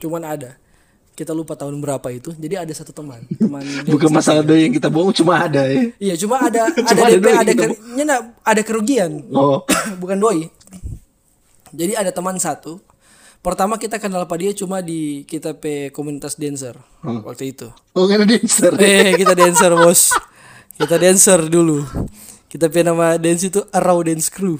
[0.00, 0.56] Cuman ada.
[1.16, 2.32] Kita lupa tahun berapa itu.
[2.36, 5.90] Jadi ada satu teman, teman Bukan masalah doi yang kita bohong cuma ada ya.
[5.98, 9.12] Iya, cuma ada ada Cuma ada DP, ada ker- nyena, ada kerugian.
[9.34, 9.64] Oh.
[10.00, 10.48] bukan doi.
[11.76, 12.80] Jadi ada teman satu.
[13.46, 16.74] Pertama kita kenal apa dia cuma di kita pe komunitas dancer
[17.06, 17.70] waktu itu.
[17.94, 18.74] Oh, ngana dancer.
[18.82, 20.10] Eh kita dancer bos.
[20.74, 21.86] Kita dancer dulu.
[22.50, 24.58] Kita punya nama dance itu Arrow Dance Crew.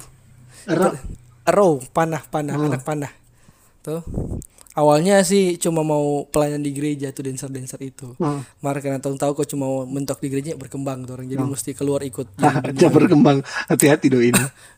[0.71, 0.95] Arrow?
[1.43, 3.11] Arrow, panah, panah, anak panah.
[3.83, 3.99] Tuh.
[4.77, 8.13] Awalnya sih cuma mau pelayan di gereja tuh dancer-dancer itu.
[8.21, 8.45] Hmm.
[8.61, 11.27] Mara karena tahu-tahu kok cuma mau mentok di gereja berkembang tuh orang.
[11.27, 12.39] Jadi mesti keluar ikut.
[12.77, 13.43] Jangan berkembang.
[13.67, 14.43] Hati-hati doi ini.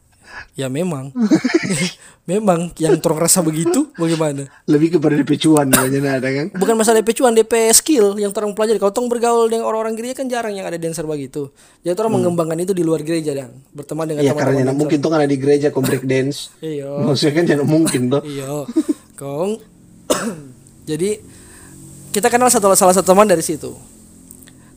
[0.54, 1.12] ya memang.
[2.30, 4.46] memang yang terong rasa begitu bagaimana?
[4.70, 6.54] Lebih kepada DP cuan ada kan.
[6.54, 10.22] bukan masalah DP cuan DP skill yang orang pelajari kalau tong bergaul dengan orang-orang gereja
[10.22, 11.50] kan jarang yang ada dancer begitu
[11.82, 15.18] jadi orang mengembangkan itu di luar gereja dan berteman dengan Ya teman-teman karena mungkin kan
[15.18, 16.54] ada di gereja kok break dance.
[16.62, 18.22] iya Maksudnya kan jangan mungkin tuh.
[18.30, 18.50] iya
[19.18, 19.58] kong
[20.90, 21.10] jadi
[22.14, 23.74] kita kenal satu salah satu teman dari situ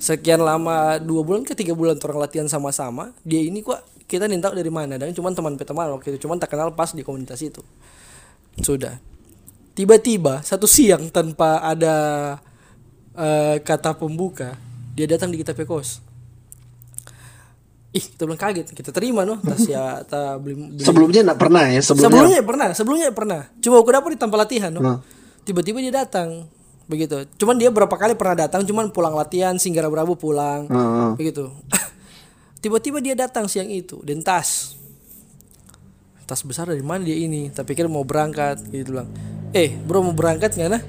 [0.03, 4.53] sekian lama dua bulan ke tiga bulan orang latihan sama-sama dia ini kok kita minta
[4.53, 4.99] dari mana?
[4.99, 7.61] Dan cuman teman teman waktu itu cuman tak kenal pas di komunitas itu.
[8.61, 8.99] Sudah.
[9.73, 11.97] Tiba-tiba satu siang tanpa ada
[13.17, 14.57] eh, kata pembuka
[14.93, 16.05] dia datang di kita pe kos.
[17.93, 18.73] Ih kita bilang kaget.
[18.73, 22.09] Kita terima no tas ya ta beli, beli Sebelumnya enggak pernah ya, sebelumnya.
[22.09, 23.41] sebelumnya pernah sebelumnya pernah.
[23.61, 24.81] Cuma aku dapur di tanpa latihan no?
[24.81, 24.99] Nah.
[25.43, 26.47] tiba-tiba dia datang
[26.89, 27.25] begitu.
[27.41, 31.11] Cuman dia berapa kali pernah datang cuman pulang latihan singgah berabu pulang Heeh.
[31.17, 31.49] begitu
[32.63, 34.79] tiba-tiba dia datang siang itu dan tas.
[36.23, 37.51] Tas besar dari mana dia ini?
[37.51, 39.11] Tak pikir mau berangkat gitu bilang.
[39.51, 40.83] Eh bro mau berangkat nggak nah?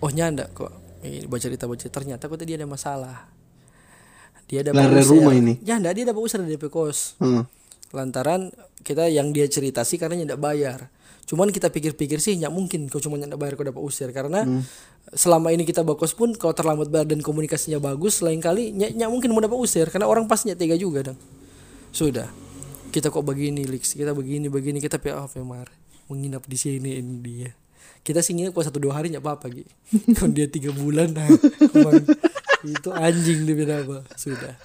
[0.00, 0.72] Oh nyanda kok.
[1.04, 3.28] Ini baca cerita baca ternyata kok dia ada masalah.
[4.48, 5.60] Dia ada Lari rumah ini.
[5.60, 7.20] ya enggak dia dapat usir dari DP kos.
[7.20, 7.44] Heeh.
[7.92, 8.52] Lantaran
[8.84, 10.88] kita yang dia cerita sih karena nggak bayar.
[11.28, 14.08] Cuman kita pikir-pikir sih nggak mungkin kau cuma nggak bayar kau dapat usir.
[14.16, 14.44] Karena
[15.12, 19.10] selama ini kita bakos pun kalau terlambat bayar dan komunikasinya bagus lain kali nggak nggak
[19.12, 19.86] mungkin mau dapat usir.
[19.92, 21.18] Karena orang pasti nggak tega juga dong
[21.92, 22.28] sudah.
[22.88, 23.92] Kita kok begini Lix?
[23.92, 24.80] Kita begini begini.
[24.80, 25.68] Kita pe apa mar
[26.08, 27.52] menginap di sini ini dia.
[28.00, 29.72] Kita sih nginep kok satu dua hari nggak apa-apa gitu
[30.16, 31.28] kalau dia tiga bulan nah
[32.64, 33.98] itu anjing dia bilang apa?
[34.16, 34.56] Sudah.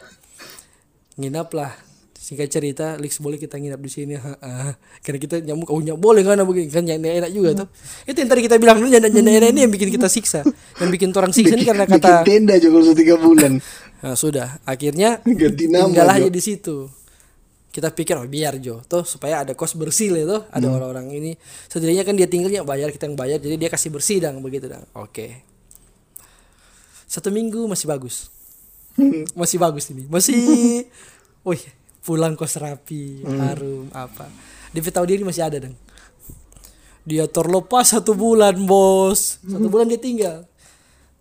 [1.19, 1.75] Nginap lah
[2.23, 4.15] singkat cerita Lix boleh kita nginap di sini.
[4.15, 4.71] Ha, ha.
[5.03, 7.67] karena kita nyamuk oh nyamuk boleh kan begini kan nyak enak juga tuh.
[8.07, 10.47] Itu yang tadi kita bilang dulu nyanda nyanda enak ini yang bikin kita siksa.
[10.79, 13.59] Yang bikin orang siksa ini karena Bikin kata tenda aja kalau tiga bulan.
[13.99, 14.63] nah, sudah.
[14.63, 15.91] Akhirnya Ganti nama.
[15.91, 16.15] tinggal Jo.
[16.15, 16.77] aja di situ.
[17.73, 18.79] Kita pikir oh biar Jo.
[18.87, 20.41] Tuh supaya ada kos bersih lah tuh.
[20.47, 20.75] Ada Hmm.
[20.79, 21.31] orang-orang ini.
[21.67, 23.43] Setidaknya kan dia tinggalnya bayar kita yang bayar.
[23.43, 25.27] Jadi dia kasih bersih dong begitu dong oke.
[27.03, 28.31] Satu minggu masih bagus.
[28.95, 29.25] Hmm.
[29.35, 30.07] masih bagus ini.
[30.07, 30.37] Masih
[31.49, 31.61] wih
[32.03, 34.27] pulang kos rapi harum apa.
[34.75, 35.75] DP tahu diri masih ada dong
[37.03, 39.43] dia terlepas satu bulan bos.
[39.43, 40.47] Satu bulan dia tinggal.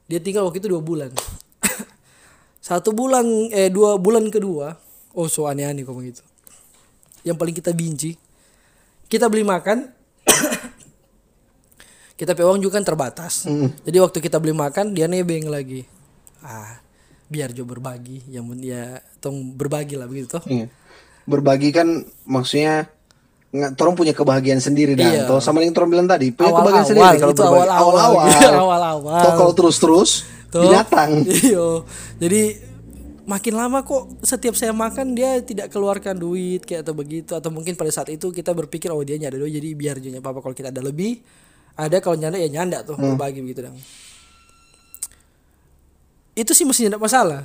[0.07, 1.11] Dia tinggal waktu itu dua bulan.
[2.63, 4.79] Satu bulan eh dua bulan kedua.
[5.11, 6.23] Oh so aneh-aneh kok begitu
[7.23, 8.19] yang paling kita benci
[9.07, 9.87] kita beli makan
[12.19, 13.47] kita pe uang juga kan terbatas.
[13.87, 15.87] Jadi waktu kita beli makan dia nebeng lagi.
[16.43, 16.82] Ah
[17.33, 20.69] biar jo berbagi yang ya tong berbagi lah begitu toh Iya.
[21.25, 21.89] Berbagi kan
[22.29, 22.91] maksudnya
[23.53, 25.07] nggak torong punya kebahagiaan sendiri dah.
[25.07, 25.23] Iya.
[25.25, 27.53] Toh sama yang torong bilang tadi, punya Awal-awal, kebahagiaan sendiri kalau itu berbagi.
[27.53, 27.87] awal-awal.
[27.87, 28.27] Awal-awal.
[28.27, 29.23] Iya, awal-awal.
[29.23, 30.11] Toh kalau terus-terus
[30.51, 30.63] Tuh.
[30.67, 31.11] binatang.
[31.47, 31.85] Iyo.
[32.19, 32.43] Jadi
[33.23, 37.79] makin lama kok setiap saya makan dia tidak keluarkan duit kayak atau begitu atau mungkin
[37.79, 40.75] pada saat itu kita berpikir oh dia nyada duit jadi biar juga apa kalau kita
[40.75, 41.23] ada lebih
[41.79, 43.79] ada kalau nyanda ya nyanda tuh berbagi begitu dong.
[46.33, 47.45] Itu sih mesti tidak masalah.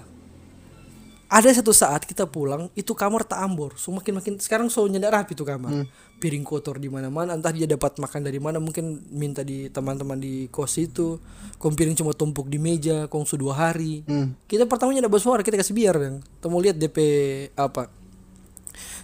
[1.28, 5.12] Ada satu saat kita pulang itu kamar tak ambor, so makin makin sekarang so nyanda
[5.12, 5.84] rapi tuh kamar.
[6.24, 10.48] Piring kotor di mana-mana, entah dia dapat makan dari mana, mungkin minta di teman-teman di
[10.48, 11.20] kos itu.
[11.60, 14.08] Kong piring cuma tumpuk di meja, kong sudah dua hari.
[14.48, 16.24] Kita pertama nyanda bersuara, kita kasih biar dong.
[16.24, 16.98] Kita mau lihat DP
[17.60, 17.92] apa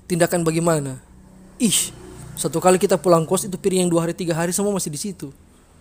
[0.08, 1.04] tindakan bagaimana.
[1.60, 1.92] Ih,
[2.40, 5.00] satu kali kita pulang kos itu piring yang dua hari tiga hari semua masih di
[5.12, 5.28] situ.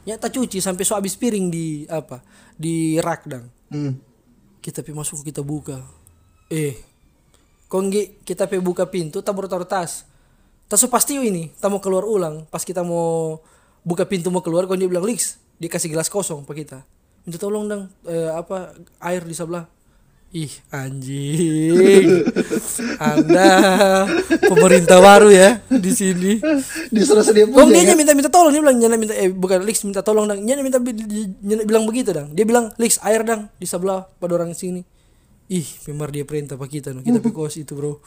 [0.03, 2.19] Nyata cuci sampai so habis piring di apa
[2.59, 3.97] di rak dang Hmm.
[4.61, 5.81] kita pi masuk kita buka.
[6.53, 6.77] Eh
[7.73, 10.05] konggi kita pi buka pintu tak baru taruh tas.
[10.69, 12.45] Tas so pasti ini tak mau keluar ulang.
[12.53, 13.41] Pas kita mau
[13.81, 16.79] buka pintu mau keluar kong dia bilang Lix dia kasih gelas kosong pak kita.
[17.25, 19.65] Minta tolong dong eh, apa air di sebelah
[20.33, 22.25] ih anjing
[22.97, 23.49] anda
[24.43, 26.41] pemerintah baru ya di sini
[26.89, 27.69] Disuruh sedia Kok punya.
[27.79, 27.97] dia kan?
[27.97, 30.41] minta minta tolong dia bilang nyana minta eh bukan Lix minta tolong dang.
[30.41, 30.97] Nyana minta di-
[31.39, 32.29] nyana bilang begitu dang.
[32.31, 34.81] Dia bilang Lix air dang di sebelah pada orang sini.
[35.49, 37.01] Ih, memang dia perintah pak kita no.
[37.01, 38.01] Kita pi kos itu, Bro.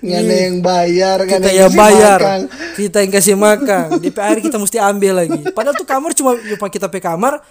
[0.00, 2.18] Ada yang bayar, kita yang bayar.
[2.18, 2.40] makan.
[2.74, 3.86] Kita yang kasih makan.
[4.00, 5.38] DP air kita mesti ambil lagi.
[5.50, 7.42] Padahal tuh kamar cuma lupa kita pe kamar.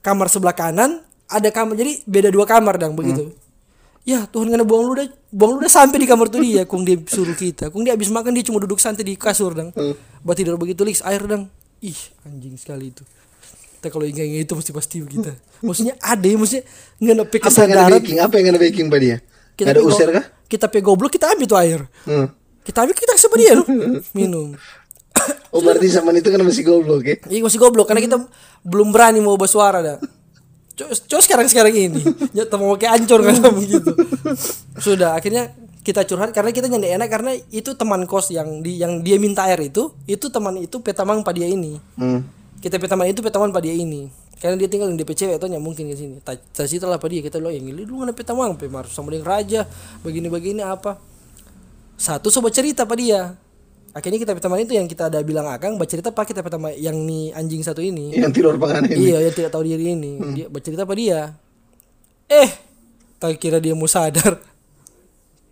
[0.00, 1.00] Kamar sebelah kanan
[1.32, 1.74] ada kamar.
[1.74, 3.32] Jadi beda dua kamar dang begitu.
[4.02, 7.32] Ya Tuhan karena buang ludah buang ludah sampai di kamar tuh dia kung dia suruh
[7.32, 9.70] kita kung dia habis makan dia cuma duduk santai di kasur dang
[10.20, 11.46] buat tidur begitu lix air dang
[11.78, 11.94] ih
[12.26, 13.06] anjing sekali itu
[13.78, 15.30] kita kalau ingat itu mesti pasti kita
[15.62, 16.66] maksudnya ada ya maksudnya
[16.98, 18.18] nggak ada Apa yang ada kesadaran baking?
[18.18, 19.16] Apa yang ada baking pak dia?
[19.54, 20.24] kita ada usir kah?
[20.50, 22.26] kita pe goblok kita ambil tuh air Hmm.
[22.66, 23.66] kita ambil kita sama dia loh
[24.18, 24.58] minum
[25.54, 27.14] Oh berarti zaman itu kan masih goblok ya?
[27.30, 28.18] Iya masih goblok karena kita
[28.66, 29.98] belum berani mau bersuara dah.
[30.72, 32.00] Cus sekarang sekarang ini,
[32.36, 33.92] nyata mau kayak ancur kan begitu.
[34.80, 39.02] Sudah akhirnya kita curhat karena kita nyanda enak karena itu teman kos yang di yang
[39.02, 41.76] dia minta air itu itu teman itu petamang pak dia ini.
[41.98, 42.24] Hmm.
[42.62, 44.08] Kita petamang itu petamang pak dia ini.
[44.38, 46.18] Karena dia tinggal di DP cewek atau mungkin ke sini.
[46.22, 49.28] Tadi lah pak dia kita lo yang ini lu mana petamang pe maruf sama dengan
[49.28, 49.66] raja
[50.06, 50.98] begini-begini apa.
[51.98, 53.34] Satu sobat cerita pak dia.
[53.92, 57.36] Akhirnya kita pertama itu yang kita ada bilang akang bercerita pak kita pertama yang nih
[57.36, 58.16] anjing satu ini.
[58.16, 59.12] Yang tidur pangan ini.
[59.12, 60.12] Iya, yang tidak tahu diri ini.
[60.32, 61.36] Dia bercerita apa dia?
[62.24, 62.50] Eh,
[63.20, 64.40] tak kira dia mau sadar.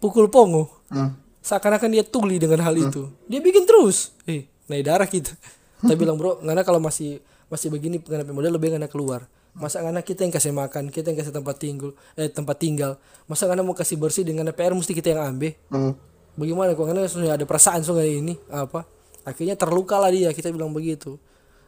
[0.00, 0.72] Pukul pongo.
[0.88, 1.12] Hmm.
[1.44, 3.12] Seakan-akan dia tuli dengan hal itu.
[3.28, 4.16] Dia bikin terus.
[4.24, 5.36] Eh, naik darah kita.
[5.80, 9.98] Kita bilang, "Bro, ngana kalau masih masih begini ngana model lebih ngana keluar." Masa ngana
[10.06, 13.02] kita yang kasih makan, kita yang kasih tempat tinggal, eh tempat tinggal.
[13.26, 15.52] Masa ngana mau kasih bersih dengan PR mesti kita yang ambil.
[15.72, 15.92] Hmm.
[16.34, 18.86] Bagaimana kok karena sudah ada perasaan so ini apa?
[19.22, 21.20] Akhirnya terluka lah dia, kita bilang begitu.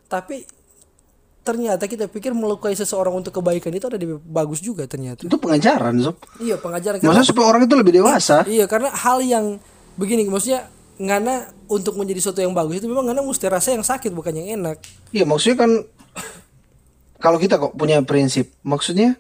[0.07, 0.47] Tapi
[1.43, 5.27] ternyata kita pikir melukai seseorang untuk kebaikan itu ada di bagus juga ternyata.
[5.27, 6.17] Itu pengajaran sob.
[6.39, 8.47] Iya pengajaran karena Masa supaya orang itu lebih dewasa?
[8.47, 9.59] iya karena hal yang
[9.99, 10.71] begini maksudnya
[11.03, 14.63] ngana untuk menjadi sesuatu yang bagus itu memang ngana mesti rasa yang sakit bukan yang
[14.63, 14.79] enak.
[15.11, 15.71] Iya maksudnya kan
[17.19, 19.19] kalau kita kok punya prinsip, maksudnya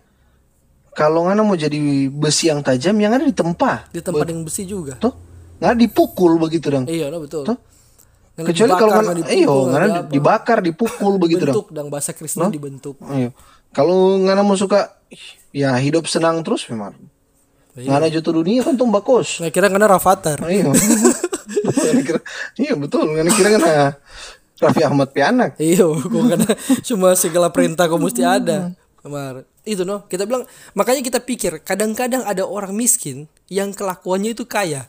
[0.92, 4.62] kalau ngana mau jadi besi yang tajam, yang ada di tempat, Di tempat yang besi
[4.62, 4.94] juga.
[4.98, 5.14] tuh
[5.62, 6.90] nggak dipukul begitu dong.
[6.90, 7.46] Iya, no, betul.
[7.46, 7.58] Tuh.
[8.32, 10.10] Ngana Kecuali dibakar, kalau dipukul, iyo, apa.
[10.10, 11.54] dibakar, dipukul begitu dong.
[11.54, 12.96] bentuk dan bahasa Kristen dibentuk.
[13.06, 13.30] Iya.
[13.70, 14.98] Kalau ngana mau suka,
[15.54, 16.96] ya hidup senang terus memang.
[17.78, 19.40] Ngana jatuh dunia kan tuh bakos.
[19.40, 20.42] Nah, kira ngana Rafathar.
[20.50, 20.68] Iya.
[22.02, 22.20] Kira,
[22.58, 23.12] iya betul.
[23.12, 23.72] Ngana kira ngana
[24.62, 25.58] Raffi Ahmad pianak.
[25.58, 26.50] Iya, kok karena
[26.86, 28.70] cuma segala perintah kok mesti ada.
[29.02, 29.42] Kemar.
[29.66, 34.86] Itu no, kita bilang makanya kita pikir kadang-kadang ada orang miskin yang kelakuannya itu kaya.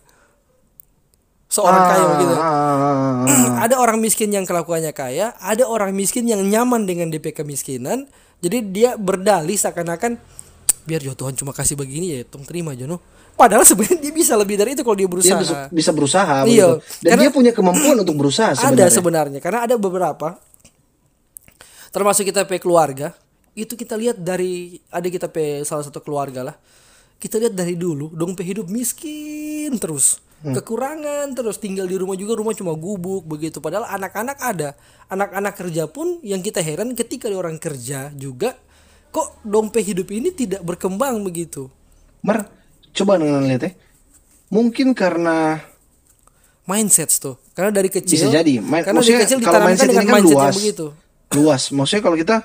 [1.54, 2.34] Seorang kaya begitu.
[2.34, 8.10] Ah, ada orang miskin yang kelakuannya kaya, ada orang miskin yang nyaman dengan DP kemiskinan.
[8.42, 10.18] Jadi dia berdalih seakan-akan
[10.84, 12.98] biar ya Tuhan cuma kasih begini ya, tong terima aja no.
[13.34, 15.40] Padahal sebenarnya dia bisa lebih dari itu kalau dia dia berusaha.
[15.42, 17.02] bisa, bisa berusaha Iya, begitu.
[17.02, 18.90] Dan karena- dia punya kemampuan untuk berusaha ada sebenarnya.
[18.94, 20.38] sebenarnya karena ada beberapa
[21.94, 23.14] termasuk kita pe keluarga
[23.54, 26.56] itu kita lihat dari ada kita pe salah satu keluarga lah
[27.18, 32.52] kita lihat dari dulu dong hidup miskin terus kekurangan terus tinggal di rumah juga rumah
[32.52, 34.76] cuma gubuk begitu padahal anak-anak ada
[35.08, 38.60] anak-anak kerja pun yang kita heran ketika ada orang kerja juga
[39.16, 41.72] kok dompet hidup ini tidak berkembang begitu
[42.24, 42.48] Mar,
[42.96, 43.72] coba lihat ya.
[44.48, 45.60] Mungkin karena
[46.64, 48.64] mindset tuh karena dari kecil bisa jadi.
[48.64, 50.48] Ma- karena dari kecil kalau mindset dengan ini kan mindset luas.
[50.48, 50.88] yang begitu
[51.34, 51.64] Luas.
[51.76, 52.38] Maksudnya kalau kita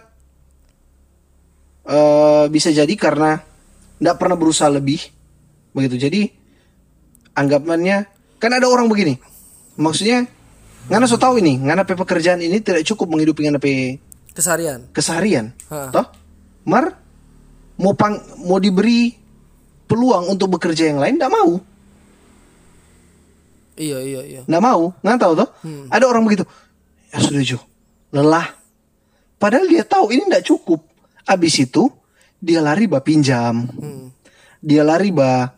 [1.88, 3.38] eh bisa jadi karena
[4.02, 4.98] tidak pernah berusaha lebih,
[5.70, 5.94] begitu.
[5.94, 6.20] Jadi
[7.38, 8.10] anggapannya
[8.42, 9.16] kan ada orang begini.
[9.78, 10.26] Maksudnya
[10.90, 14.02] ngana so tahu ini, ngana pe pekerjaan ini tidak cukup menghidupi ngana pe
[14.34, 15.54] keseharian keseharian.
[15.70, 15.94] Ha.
[15.94, 16.06] Toh?
[16.66, 16.98] Mar
[17.78, 19.14] mau pang mau diberi
[19.86, 21.56] peluang untuk bekerja yang lain tidak mau.
[23.78, 25.48] iya iya iya Nggak mau, nggak tahu toh?
[25.86, 26.42] Ada orang begitu.
[27.14, 27.62] Ya sudah Jo,
[28.10, 28.50] lelah.
[29.38, 30.82] Padahal dia tahu ini nggak cukup.
[31.22, 31.86] Abis itu
[32.42, 33.70] dia lari bah pinjam.
[34.58, 35.54] Dia lari bah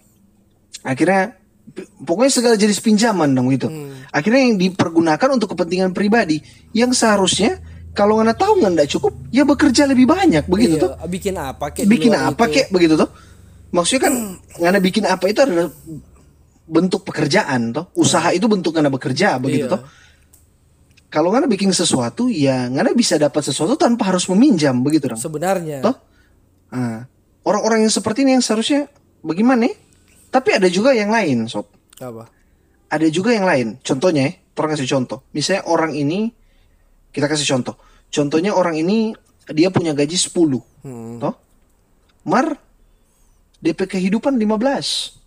[0.84, 1.39] akhirnya
[2.00, 3.70] pokoknya segala jenis pinjaman dong gitu.
[4.10, 7.58] Akhirnya yang dipergunakan untuk kepentingan pribadi yang seharusnya
[7.90, 10.92] kalau nggak tahu nggak cukup ya bekerja lebih banyak begitu Iya, tuh.
[11.10, 12.54] bikin apa kek Bikin apa itu?
[12.54, 13.10] kek begitu tuh.
[13.70, 14.14] Maksudnya kan
[14.58, 15.66] nggak bikin apa itu adalah
[16.70, 17.90] bentuk pekerjaan toh.
[17.94, 19.74] Usaha itu bentuk nggak bekerja begitu Iya.
[19.74, 19.82] toh.
[21.10, 25.18] Kalau nggak bikin sesuatu ya nggak bisa dapat sesuatu tanpa harus meminjam begitu dong.
[25.18, 25.94] sebenarnya Toh?
[26.70, 27.02] Nah,
[27.42, 28.86] orang-orang yang seperti ini yang seharusnya
[29.18, 29.66] bagaimana?
[29.66, 29.74] ya?
[30.30, 31.66] Tapi ada juga yang lain, sob.
[31.98, 32.30] apa
[32.90, 33.78] Ada juga yang lain.
[33.82, 35.18] Contohnya, ya, orang kasih contoh.
[35.30, 36.30] Misalnya orang ini,
[37.10, 37.74] kita kasih contoh.
[38.10, 39.14] Contohnya orang ini
[39.50, 41.18] dia punya gaji 10, Hmm.
[41.18, 41.34] toh?
[42.26, 42.56] Mar,
[43.58, 45.18] DP kehidupan 15.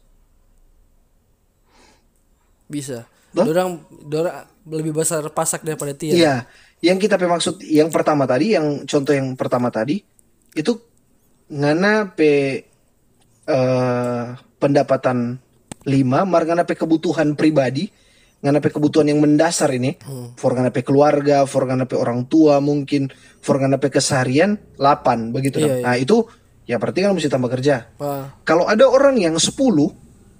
[2.63, 3.45] bisa Toh?
[3.45, 6.35] dorang dorang lebih besar pasak daripada tiang Iya,
[6.81, 10.01] yang kita maksud yang pertama tadi, yang contoh yang pertama tadi
[10.53, 10.71] itu
[11.53, 12.65] ngana pe
[13.45, 14.25] eh,
[14.63, 15.43] pendapatan
[15.83, 17.91] 5, mar ngana pe kebutuhan pribadi,
[18.39, 19.99] ngana pe kebutuhan yang mendasar ini,
[20.39, 23.11] for ngana pe keluarga, for ngana pe orang tua mungkin,
[23.43, 25.59] for ngana pe keseharian 8 begitu.
[25.59, 25.83] Iya, iya.
[25.83, 26.23] Nah, itu
[26.63, 27.91] ya berarti kan mesti tambah kerja.
[27.99, 29.51] Wah, Kalau ada orang yang 10,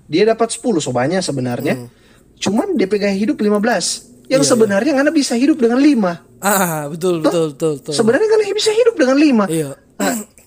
[0.08, 1.92] dia dapat 10 sobannya sebenarnya.
[2.40, 4.32] Cuman DP gaya hidup 15.
[4.32, 6.32] Yang sebenarnya ngana bisa hidup dengan 5.
[6.44, 7.94] ah betul betul betul, betul.
[7.96, 9.48] Sebenarnya kan bisa hidup dengan 5.
[9.48, 9.72] iya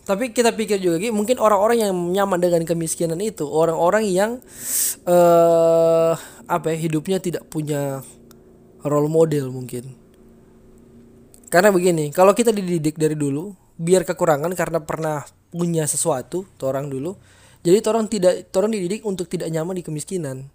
[0.07, 4.31] tapi kita pikir juga Ki, mungkin orang-orang yang nyaman dengan kemiskinan itu orang-orang yang
[5.03, 6.13] eh
[6.47, 8.07] apa ya hidupnya tidak punya
[8.87, 9.99] role model mungkin.
[11.51, 15.21] Karena begini kalau kita dididik dari dulu biar kekurangan karena pernah
[15.53, 17.17] punya sesuatu orang dulu
[17.61, 20.49] jadi orang tidak orang dididik untuk tidak nyaman di kemiskinan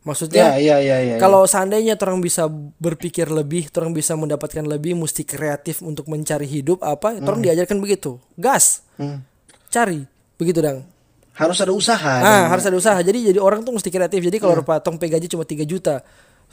[0.00, 1.16] maksudnya Ya, ya, ya, ya.
[1.18, 6.80] kalau seandainya orang bisa berpikir lebih, orang bisa mendapatkan lebih, mesti kreatif untuk mencari hidup
[6.80, 7.20] apa?
[7.20, 9.20] Orang diajarkan begitu, gas, Hmm.
[9.68, 10.04] cari,
[10.36, 10.84] begitu dong.
[11.30, 12.20] harus ada usaha.
[12.20, 13.00] Ah, harus ada usaha.
[13.00, 14.20] Jadi jadi orang tuh mesti kreatif.
[14.20, 16.04] Jadi kalau rupa tong pe gaji cuma 3 juta,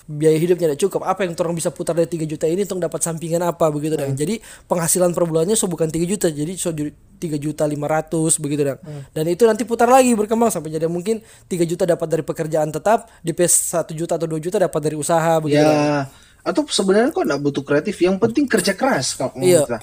[0.06, 1.02] biaya hidupnya tidak cukup.
[1.10, 4.14] Apa yang orang bisa putar dari 3 juta ini tong dapat sampingan apa begitu dong.
[4.14, 4.38] Jadi
[4.70, 6.94] penghasilan per bulannya so bukan 3 juta, jadi so 3
[7.42, 8.80] juta 500 begitu dong.
[9.12, 13.10] Dan itu nanti putar lagi berkembang sampai jadi mungkin 3 juta dapat dari pekerjaan tetap,
[13.26, 15.66] DP 1 juta atau 2 juta dapat dari usaha begitu.
[15.66, 15.74] dong.
[15.74, 16.08] Ya,
[16.46, 17.96] atau sebenarnya kok nggak butuh kreatif.
[18.00, 19.66] Yang penting kerja keras kalau Iya.
[19.68, 19.80] kita.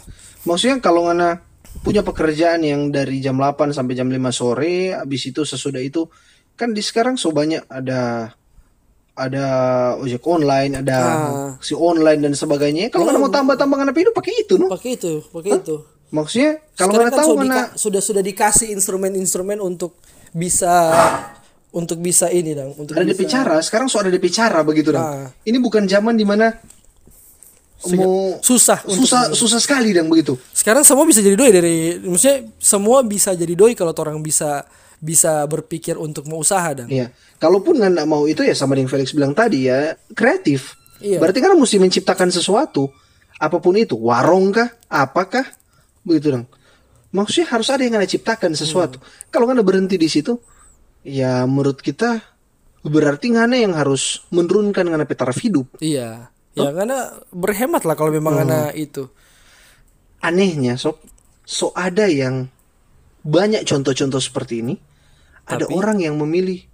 [0.48, 1.40] Maksudnya kalau ngana
[1.82, 6.06] punya pekerjaan yang dari jam 8 sampai jam 5 sore, habis itu sesudah itu
[6.54, 8.30] kan di sekarang so banyak ada
[9.14, 9.46] ada
[10.02, 11.50] ojek online, ada Ah.
[11.62, 12.90] si online dan sebagainya.
[12.90, 14.66] Kalau ngana mau tambah-tambah ngana hidup pakai itu, no?
[14.66, 15.76] Pakai itu, pakai itu.
[16.10, 19.94] Maksudnya kalau kan tahu dika- sudah sudah dikasih instrumen-instrumen untuk
[20.30, 20.90] bisa
[21.74, 25.02] untuk bisa ini dong, untuk ada DP cara, sekarang so ada DP cara begitu dong.
[25.02, 25.30] Ah.
[25.42, 26.54] Ini bukan zaman di mana
[27.94, 30.38] mau susah untuk susah susah sekali dong begitu.
[30.54, 34.64] Sekarang semua bisa jadi doi dari maksudnya semua bisa jadi doi kalau orang bisa
[35.04, 37.12] bisa berpikir untuk mau usaha dan Iya.
[37.36, 40.80] Kalaupun nggak mau itu ya sama yang Felix bilang tadi ya kreatif.
[41.04, 41.20] Iya.
[41.20, 42.88] Berarti kan mesti menciptakan sesuatu.
[43.36, 45.44] Apa pun itu, warung kah, apakah,
[46.06, 46.46] begitu dong.
[47.12, 48.96] Maksudnya harus ada yang anda ciptakan sesuatu.
[49.28, 50.38] Kalau nggak berhenti di situ,
[51.04, 52.24] ya menurut kita
[52.80, 55.68] berarti ngana yang harus menurunkan ngana taraf hidup.
[55.84, 56.32] iya.
[56.54, 59.10] Ya karena berhemat lah kalau memang karena itu.
[60.22, 61.02] Anehnya, so,
[61.42, 62.46] so ada yang
[63.26, 64.74] banyak contoh-contoh seperti ini.
[65.44, 66.64] Ada orang yang memilih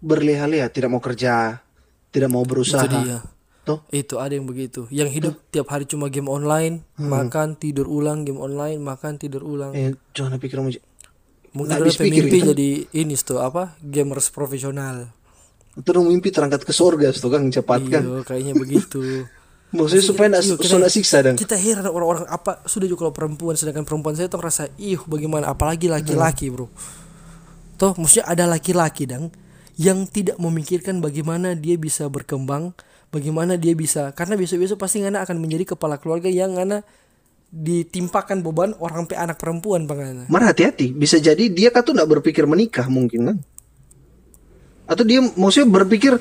[0.00, 1.62] berleha-leha, tidak mau kerja,
[2.10, 2.82] tidak mau berusaha.
[2.82, 3.18] Itu dia.
[3.62, 3.84] Toh?
[3.92, 4.88] Itu ada yang begitu.
[4.88, 9.76] Yang hidup tiap hari cuma game online, makan, tidur ulang, game online, makan, tidur ulang.
[9.76, 10.58] Eh, jangan pikir
[11.50, 12.46] Mungkin udah pikir mimpi itu.
[12.54, 13.74] jadi ini tuh apa?
[13.82, 15.10] Gamers profesional.
[15.86, 18.02] terus mimpi terangkat ke surga tuh kan cepat kan.
[18.02, 19.02] Iya, kayaknya begitu.
[19.70, 21.34] Maksudnya supaya nggak Iya, so nggak siksa dan.
[21.38, 25.46] kita heran orang-orang apa sudah juga kalau perempuan sedangkan perempuan saya tuh ngerasa ih bagaimana
[25.46, 26.66] apalagi laki-laki bro
[27.78, 29.30] toh maksudnya ada laki-laki dang
[29.78, 32.74] yang tidak memikirkan bagaimana dia bisa berkembang
[33.14, 36.82] bagaimana dia bisa karena besok-besok pasti ngana akan menjadi kepala keluarga yang ngana
[37.50, 41.94] ditimpakan beban orang pe anak perempuan bang ngana Mar hati-hati, bisa jadi dia kan tuh
[41.94, 43.36] nggak berpikir menikah mungkin kan?
[44.90, 46.18] Atau dia maksudnya berpikir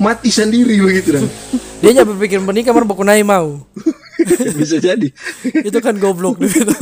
[0.00, 1.24] mati sendiri begitu dan.
[1.82, 3.62] dia nggak berpikir menikah mar bakunai mau
[4.58, 5.08] bisa jadi.
[5.44, 6.74] itu kan goblok gitu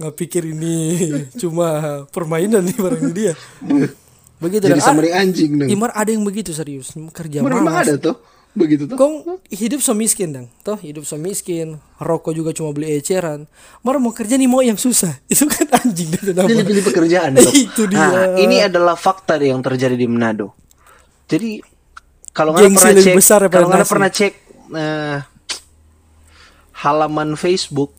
[0.00, 1.04] nggak pikir ini
[1.36, 3.34] cuma permainan nih barang dia
[4.40, 5.68] begitu jadi dan sama ah, dengan anjing dong.
[5.68, 8.16] Imar ada yang begitu serius kerja Mar, memang malas ada tuh
[8.50, 8.96] begitu tuh.
[8.98, 13.44] Kong hidup so miskin dong toh hidup so miskin rokok juga cuma beli eceran
[13.84, 17.36] Mar mau kerja nih mau yang susah itu kan anjing itu nama Pilih-pilih pekerjaan.
[17.68, 18.00] Itu dia.
[18.00, 20.56] Nah, ini adalah fakta yang terjadi di Manado.
[21.30, 21.60] Jadi
[22.30, 24.32] kalau nggak pernah cek, besar kalau nggak pernah cek
[24.70, 25.16] eh,
[26.80, 27.92] halaman Facebook,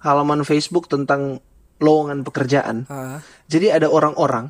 [0.00, 1.40] halaman Facebook tentang
[1.78, 2.84] lowongan pekerjaan.
[2.88, 4.48] ah, Jadi ada orang-orang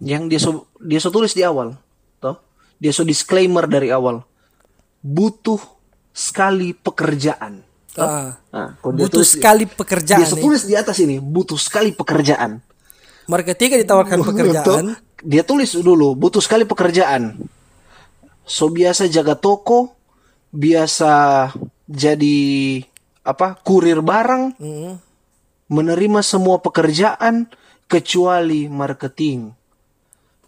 [0.00, 1.76] yang dia so, dia so tulis di awal,
[2.18, 2.36] toh.
[2.76, 4.24] Dia so disclaimer dari awal.
[5.00, 5.60] Butuh
[6.10, 7.64] sekali pekerjaan.
[7.90, 8.04] toh.
[8.04, 8.30] ah.
[8.52, 12.60] Nah, butuh tulis- sekali pekerjaan Dia so tulis di atas ini, butuh sekali pekerjaan.
[13.24, 14.78] Mar ketika ditawarkan pekerjaan Toh,
[15.24, 17.40] dia tulis dulu, butuh sekali pekerjaan.
[18.44, 19.96] So biasa jaga toko,
[20.52, 21.48] biasa
[21.88, 22.38] jadi
[23.24, 23.56] apa?
[23.64, 24.92] Kurir barang, mm,
[25.72, 27.48] menerima semua pekerjaan
[27.88, 29.48] kecuali marketing.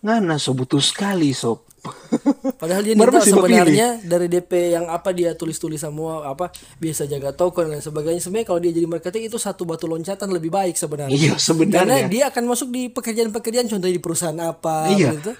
[0.04, 1.64] Ngana so butuh sekali sob.
[2.60, 6.50] Padahal dia minta sebenarnya dari DP yang apa dia tulis-tulis semua apa
[6.82, 8.18] biasa jaga toko dan lain sebagainya.
[8.18, 11.14] Sebenarnya kalau dia jadi marketing itu satu batu loncatan lebih baik sebenarnya.
[11.14, 11.78] Iya, sebenarnya.
[11.78, 15.14] Karena dia akan masuk di pekerjaan-pekerjaan contohnya di perusahaan apa Iya.
[15.14, 15.32] gitu.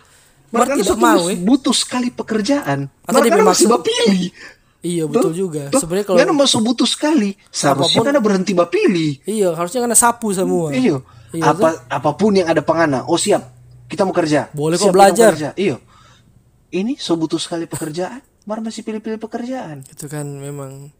[0.53, 1.38] Makanya tidak mau eh.
[1.38, 2.86] butuh sekali pekerjaan.
[3.03, 4.30] Atau bermaksud- masih bapilih.
[4.86, 5.66] Iya betul juga.
[5.74, 7.34] Sebenarnya kalau Karena masuk butuh sekali.
[7.51, 9.18] Seharusnya kan berhenti bapilih.
[9.26, 10.70] iya harusnya karena sapu semua.
[10.70, 11.03] Iya.
[11.34, 13.03] Iya, Apa apa pun yang ada pengana.
[13.11, 13.51] Oh siap.
[13.90, 14.47] Kita mau kerja.
[14.55, 15.32] Boleh Siap, kok belajar.
[15.59, 15.82] Iya.
[16.70, 18.22] Ini so butuh sekali pekerjaan.
[18.47, 19.82] Mar masih pilih-pilih pekerjaan.
[19.90, 20.94] Itu kan memang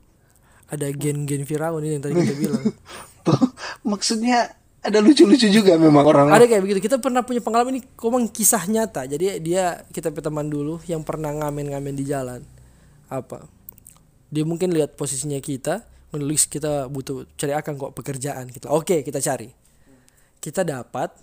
[0.67, 2.65] ada gen-gen Firaun ini yang tadi kita bilang.
[3.23, 3.39] Tuh,
[3.87, 4.51] maksudnya
[4.87, 6.27] ada lucu-lucu juga memang orang.
[6.31, 6.81] ada kayak begitu.
[6.87, 9.05] Kita pernah punya pengalaman ini komang kisah nyata.
[9.11, 12.41] Jadi dia kita teman dulu yang pernah ngamen-ngamen di jalan.
[13.11, 13.47] Apa?
[14.31, 15.83] Dia mungkin lihat posisinya kita,
[16.15, 18.71] menulis kita butuh cari akan kok pekerjaan kita.
[18.71, 19.51] Oke, kita cari.
[20.39, 21.15] Kita dapat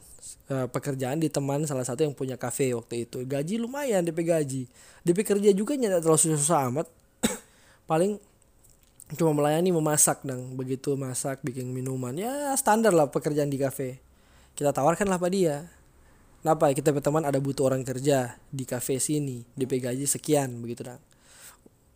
[0.51, 3.23] eh, pekerjaan di teman salah satu yang punya kafe waktu itu.
[3.23, 4.63] Gaji lumayan DP gaji.
[5.03, 6.87] DP kerja juga tidak terlalu susah-susah amat.
[7.89, 8.19] Paling
[9.13, 12.13] cuma melayani memasak dong begitu masak bikin minuman.
[12.17, 14.01] Ya standar lah pekerjaan di kafe.
[14.53, 15.57] Kita tawarkan lah pada dia.
[16.43, 19.47] Kenapa kita berteman ada butuh orang kerja di kafe sini.
[19.55, 21.01] DP gaji sekian begitu dong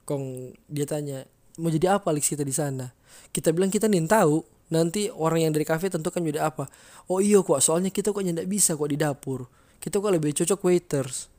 [0.07, 1.27] kong dia tanya
[1.59, 2.87] mau jadi apa Alex kita di sana?
[3.35, 4.39] Kita bilang kita nih tahu.
[4.67, 6.67] Nanti orang yang dari kafe tentu kan jadi apa.
[7.11, 7.59] Oh iya kok.
[7.63, 9.47] Soalnya kita kok tidak bisa kok di dapur.
[9.79, 11.31] Kita kok lebih cocok waiters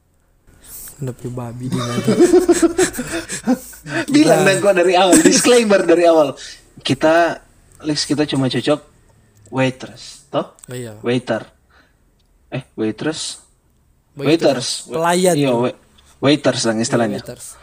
[0.99, 2.13] Kenapa babi nggak ada.
[4.15, 5.15] Bilang dan kok dari awal.
[5.15, 6.35] Disclaimer dari awal.
[6.83, 7.39] Kita,
[7.87, 8.81] Lex kita cuma cocok
[9.55, 10.27] waitress.
[10.29, 10.59] Toh?
[10.59, 10.99] Oh iya.
[11.01, 11.47] Waiter.
[12.51, 13.47] Eh, waitress?
[14.19, 14.27] Waiters.
[14.27, 14.69] Waiters.
[14.91, 15.35] Pelayan.
[15.39, 15.79] Iya, wa-
[16.19, 17.23] waiters lang istilahnya.
[17.23, 17.55] Waiters.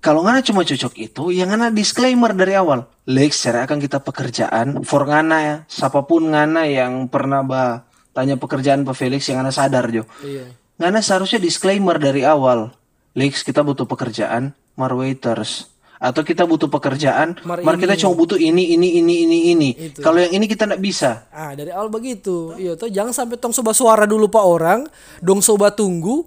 [0.00, 2.88] Kalau ngana cuma cocok itu, yang ngana disclaimer dari awal.
[3.04, 4.80] Lex, cara akan kita pekerjaan.
[4.80, 7.84] For ngana ya, siapa pun ngana yang pernah bah
[8.16, 10.08] tanya pekerjaan Pak Felix yang ngana sadar jo.
[10.24, 10.48] Iya.
[10.80, 12.72] Ngana seharusnya disclaimer dari awal.
[13.12, 15.68] Lex, kita butuh pekerjaan, mar waiters.
[16.00, 19.70] Atau kita butuh pekerjaan, Mar mar, kita cuma butuh ini, ini, ini, ini, ini.
[20.00, 21.28] Kalau yang ini kita nggak bisa.
[21.28, 22.56] Ah dari awal begitu.
[22.56, 24.88] Iya tuh jangan sampai tong soba suara dulu pak orang,
[25.20, 26.24] dong soba tunggu.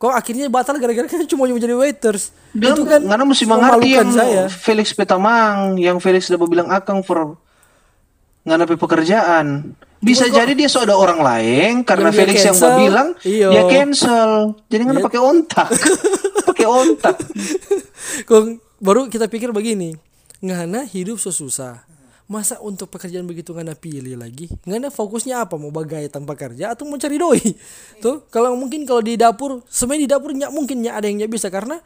[0.00, 2.32] Kok akhirnya batal gara-gara kita cuma mau jadi waiters.
[2.56, 4.48] Dan itu kan ngana mesti mengerti yang saya.
[4.48, 7.36] Felix Petamang, yang Felix udah bilang akang for
[8.48, 9.76] ngana pe pekerjaan.
[10.04, 13.48] Bisa jadi dia so ada orang lain karena dia Felix yang cancel, bilang iya.
[13.48, 14.30] dia cancel.
[14.68, 15.68] Jadi ngana pakai ontak.
[16.52, 17.16] pakai ontak.
[18.28, 18.42] Kok
[18.84, 19.96] baru kita pikir begini,
[20.44, 21.80] ngana hidup susah.
[22.24, 24.48] Masa untuk pekerjaan begitu ngana pilih lagi?
[24.64, 25.60] Ngana fokusnya apa?
[25.60, 27.52] Mau bagai tanpa kerja atau mau cari doi?
[28.00, 31.32] Tuh, kalau mungkin kalau di dapur, sebenarnya di dapur nyak mungkin nyak ada yang nyak
[31.32, 31.76] bisa karena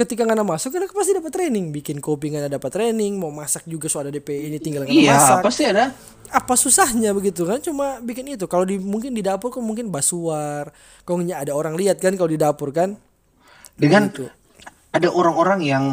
[0.00, 3.84] ketika ngana masuk ngana pasti dapat training, bikin kopi ngana dapat training, mau masak juga
[3.86, 5.44] so ada DP ini tinggal ngana Iya, masak.
[5.44, 5.92] pasti ada.
[6.30, 10.70] apa susahnya begitu kan cuma bikin itu kalau di mungkin di dapur kan mungkin basuar
[11.02, 12.94] kok nyak ada orang lihat kan kalau di dapur kan
[13.74, 14.30] Dengan Begitu.
[14.90, 15.84] ada orang-orang yang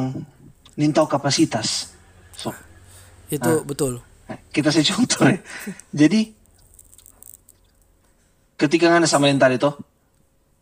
[0.75, 1.89] nintau kapasitas.
[2.33, 2.53] So,
[3.27, 3.63] itu Ah.
[3.63, 5.39] betul Nah, kita saya contoh ya.
[5.95, 6.35] Jadi
[8.55, 9.73] ketika ngana sama yang tadi tuh,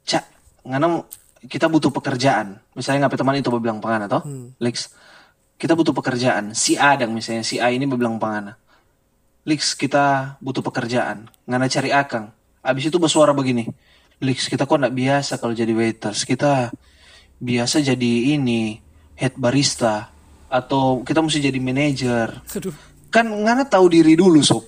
[0.03, 0.23] cak,
[0.63, 1.07] ngana mau-
[1.47, 2.59] kita butuh pekerjaan.
[2.73, 4.23] Misalnya ngapain teman itu bilang pangana toh,
[4.61, 4.91] Lex.
[5.55, 6.51] Kita butuh pekerjaan.
[6.51, 8.59] Si A dang misalnya si A ini bilang pangana.
[9.45, 11.29] Lex kita butuh pekerjaan.
[11.45, 12.33] Ngana cari akang.
[12.65, 13.69] Abis itu bersuara begini.
[14.19, 16.25] Lex kita kok nggak biasa kalau jadi waiters.
[16.25, 16.73] Kita
[17.39, 18.81] biasa jadi ini
[19.15, 20.09] head barista
[20.49, 22.41] atau kita mesti jadi manajer.
[22.41, 22.73] Aduh.
[23.13, 24.65] Kan ngana tahu diri dulu sob.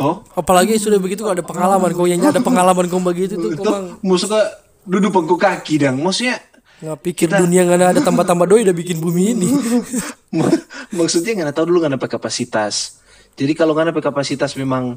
[0.00, 3.64] Toh Apalagi sudah begitu kalau ada pengalaman kau yang ada pengalaman kau begitu tuh kau
[3.68, 4.48] Tuh, maksudnya
[4.84, 5.96] duduk pangku kaki dang.
[6.00, 6.40] Maksudnya
[6.80, 9.48] nggak pikir dunia nggak ada tambah-tambah doi udah bikin bumi ini.
[10.36, 10.64] mak-
[10.96, 13.00] maksudnya nggak tahu dulu nggak ada kapasitas.
[13.36, 14.96] Jadi kalau nggak ada kapasitas memang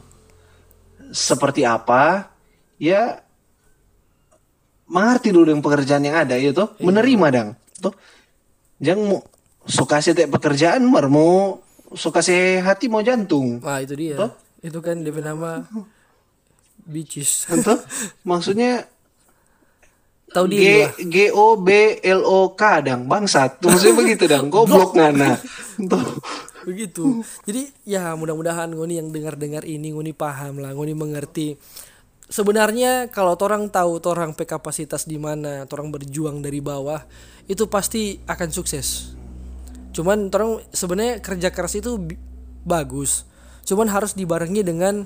[1.14, 2.34] seperti apa,
[2.82, 3.22] ya
[4.90, 7.94] mengerti dulu dengan pekerjaan yang ada, ya toh menerima dang, toh
[8.82, 9.20] jangan mau
[9.64, 11.62] suka sih pekerjaan, mar mau
[11.94, 14.18] suka sih hati mau jantung, Wah itu dia.
[14.18, 14.32] Toh?
[14.64, 15.64] Itu kan dia nama
[17.68, 17.80] toh
[18.28, 18.92] maksudnya
[20.34, 20.92] Tahu lah.
[20.98, 25.38] G O B L O K dang bangsat, maksudnya begitu dang, goblok ngana,
[26.66, 27.22] begitu.
[27.46, 31.56] Jadi ya mudah-mudahan ngoni yang dengar-dengar ini ngoni paham lah ngoni mengerti.
[32.34, 37.06] Sebenarnya kalau orang tahu orang pe kapasitas di mana orang berjuang dari bawah
[37.46, 39.14] itu pasti akan sukses.
[39.94, 41.94] Cuman orang sebenarnya kerja keras itu
[42.66, 43.30] bagus.
[43.70, 45.06] Cuman harus dibarengi dengan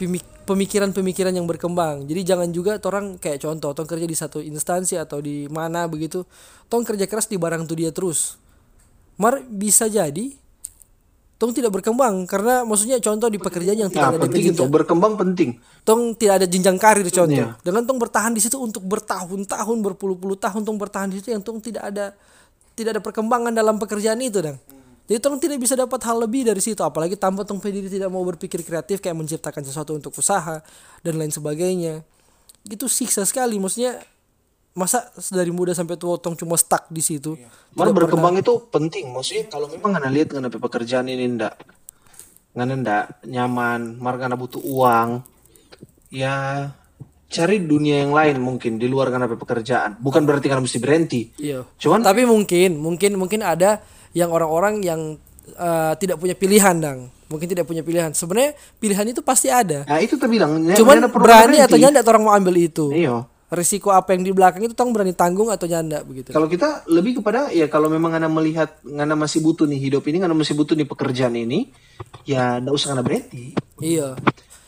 [0.00, 2.06] pemik- pemikiran-pemikiran yang berkembang.
[2.06, 6.22] Jadi jangan juga orang kayak contoh tong kerja di satu instansi atau di mana begitu
[6.70, 8.38] tong kerja keras dibarang tuh dia terus.
[9.18, 10.32] Mar bisa jadi
[11.36, 15.14] tong tidak berkembang karena maksudnya contoh di pekerjaan yang tidak Nah, ada penting itu berkembang
[15.20, 15.50] penting.
[15.84, 17.36] tong tidak ada jenjang karir contoh.
[17.52, 17.60] Iya.
[17.60, 21.60] dengan tong bertahan di situ untuk bertahun-tahun berpuluh-puluh tahun tong bertahan di situ yang tong
[21.60, 22.16] tidak ada
[22.72, 24.56] tidak ada perkembangan dalam pekerjaan itu dong
[25.06, 28.22] jadi tong tidak bisa dapat hal lebih dari situ apalagi tanpa tong diri tidak mau
[28.26, 30.62] berpikir kreatif kayak menciptakan sesuatu untuk usaha
[31.00, 32.02] dan lain sebagainya
[32.66, 34.02] itu siksa sekali maksudnya
[34.76, 37.32] masa dari muda sampai tua tong cuma stuck di situ
[37.76, 39.12] Mar berkembang itu penting.
[39.12, 41.60] Maksudnya kalau memang ngana lihat ngana pekerjaan ini ndak
[42.56, 45.20] ngana ndak nyaman, mar ngana butuh uang,
[46.08, 46.64] ya
[47.28, 50.00] cari dunia yang lain mungkin di luar ngana pekerjaan.
[50.00, 51.20] Bukan berarti ngana mesti berhenti.
[51.36, 53.84] iya Cuman tapi mungkin mungkin mungkin ada
[54.16, 55.00] yang orang-orang yang
[55.52, 57.12] eh, tidak punya pilihan dang.
[57.26, 58.14] Mungkin tidak punya pilihan.
[58.16, 59.84] Sebenarnya pilihan itu pasti ada.
[59.84, 62.88] Nah itu terbilang cuman perlu berani atau nyanda orang mau ambil itu.
[62.90, 63.28] Iya.
[63.46, 66.34] risiko apa yang di belakang itu tong berani tanggung atau nyanda begitu.
[66.34, 70.18] Kalau kita lebih kepada ya kalau memang ngana melihat ngana masih butuh nih hidup ini,
[70.18, 71.70] ngana masih butuh nih pekerjaan ini,
[72.26, 73.54] ya ndak usah ngana berhenti.
[73.78, 74.18] iya.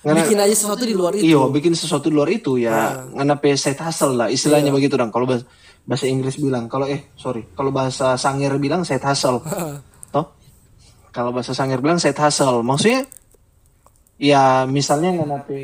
[0.07, 1.27] Ngana- bikin aja sesuatu di luar itu.
[1.27, 3.03] Iya, bikin sesuatu di luar itu ya.
[3.19, 5.11] Ngana pe side hustle lah istilahnya begitu dong.
[5.11, 5.27] Kalau
[5.89, 9.41] bahasa Inggris bilang, kalau eh sorry, kalau bahasa Sangir bilang side hustle.
[10.13, 10.37] Toh?
[11.09, 13.09] Kalau bahasa Sangir bilang side hustle, maksudnya
[14.21, 15.59] ya misalnya ngana pe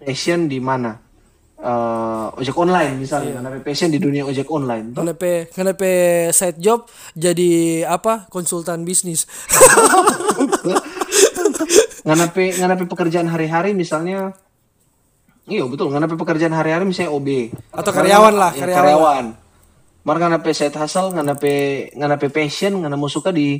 [0.00, 0.96] passion di mana?
[1.56, 4.92] Eh, ojek online misalnya, ngana pe passion di dunia ojek online.
[4.92, 5.04] Toh?
[5.04, 5.88] Kenapa kenapa
[6.32, 9.28] side job jadi apa konsultan bisnis
[12.06, 14.34] ngana pe ngana pe pekerjaan hari-hari misalnya
[15.46, 17.28] Iya betul, ngana pe pekerjaan hari-hari misalnya OB
[17.70, 18.82] Atau karyawan lah, Ya, karyawan.
[18.82, 19.24] karyawan.
[20.06, 21.52] Mar ngana pe side hustle, ngana pe
[21.98, 23.58] ngana pe passion, ngana mau suka di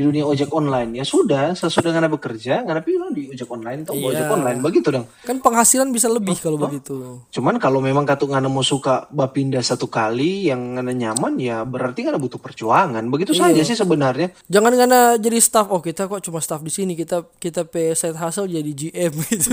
[0.00, 0.96] di dunia ojek online.
[0.96, 4.32] Ya sudah, sesudah ngana bekerja, ngana pe di ojek online atau ojek Iya.
[4.32, 5.04] online begitu dong.
[5.20, 9.84] kan penghasilan bisa lebih kalau begitu Cuman kalau memang katuk ngana mau suka bapindah satu
[9.86, 13.04] kali yang ngana nyaman ya berarti ngana butuh perjuangan.
[13.04, 13.52] Begitu Iya.
[13.52, 14.32] saja sih sebenarnya.
[14.46, 18.16] jangan karena jadi staff oh kita kok cuma staff di sini kita kita pay side
[18.16, 19.52] hustle jadi GM gitu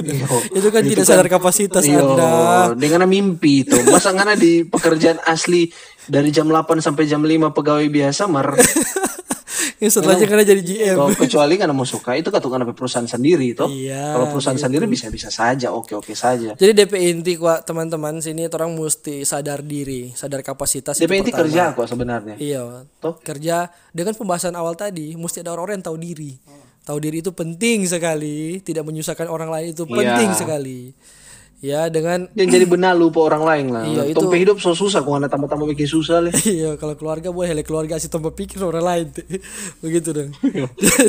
[0.50, 3.76] itu kan tidak sadar kapasitas Iyo, anda dengan mimpi itu.
[3.84, 5.68] Masa ngana di pekerjaan asli
[6.06, 8.54] dari jam 8 sampai jam 5 pegawai biasa mar
[9.78, 13.54] yang setelahnya karena jadi GM Kalau kecuali kan mau suka itu kan karena perusahaan sendiri
[13.54, 13.70] toh.
[13.70, 16.58] Iya, Kalau perusahaan sendiri bisa-bisa saja, oke-oke saja.
[16.58, 21.30] jadi DP inti kok teman-teman sini orang mesti sadar diri sadar kapasitas itu DP inti
[21.30, 21.42] pertama.
[21.46, 22.36] kerja kok sebenarnya.
[22.42, 23.22] Iya, Toh?
[23.22, 26.34] kerja dengan pembahasan awal tadi mesti ada orang-orang yang tahu diri.
[26.88, 30.96] Tahu diri itu penting sekali, tidak menyusahkan orang lain itu penting sekali.
[31.58, 33.84] Ya, dengan Yang jadi benalu po orang lain lah.
[33.84, 36.34] Iya, itu- Tompe hidup so susah, kok anda tambah-tambah bikin susah leh.
[36.46, 39.08] iya kalau keluarga boleh hele keluarga sih tambah pikir orang lain.
[39.84, 40.30] Begitu dong.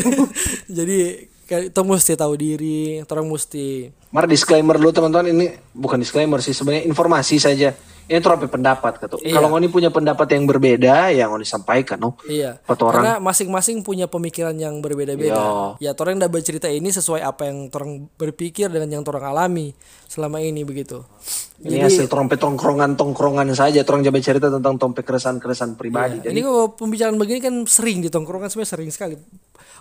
[0.79, 6.57] Jadi kita mesti tahu diri, orang mesti Mar disclaimer dulu teman-teman ini bukan disclaimer sih
[6.57, 7.77] sebenarnya informasi saja.
[8.09, 9.21] Ini tuh apa pendapat kata.
[9.21, 9.37] Iya.
[9.37, 12.17] Kalau ngoni punya pendapat yang berbeda, ya ngoni sampaikan, no.
[12.25, 12.57] Iya.
[12.65, 13.05] Orang.
[13.05, 15.77] Karena masing-masing punya pemikiran yang berbeda-beda.
[15.77, 19.77] Ya, orang udah bercerita ini sesuai apa yang orang berpikir dengan yang orang alami
[20.09, 21.05] selama ini begitu.
[21.61, 23.85] Ini hasil trompet tongkrongan tongkrongan saja.
[23.85, 26.25] Orang jabat cerita tentang tompe keresan-keresan pribadi.
[26.25, 29.15] Jadi Ini kalau pembicaraan begini kan sering di tongkrongan sebenarnya sering sekali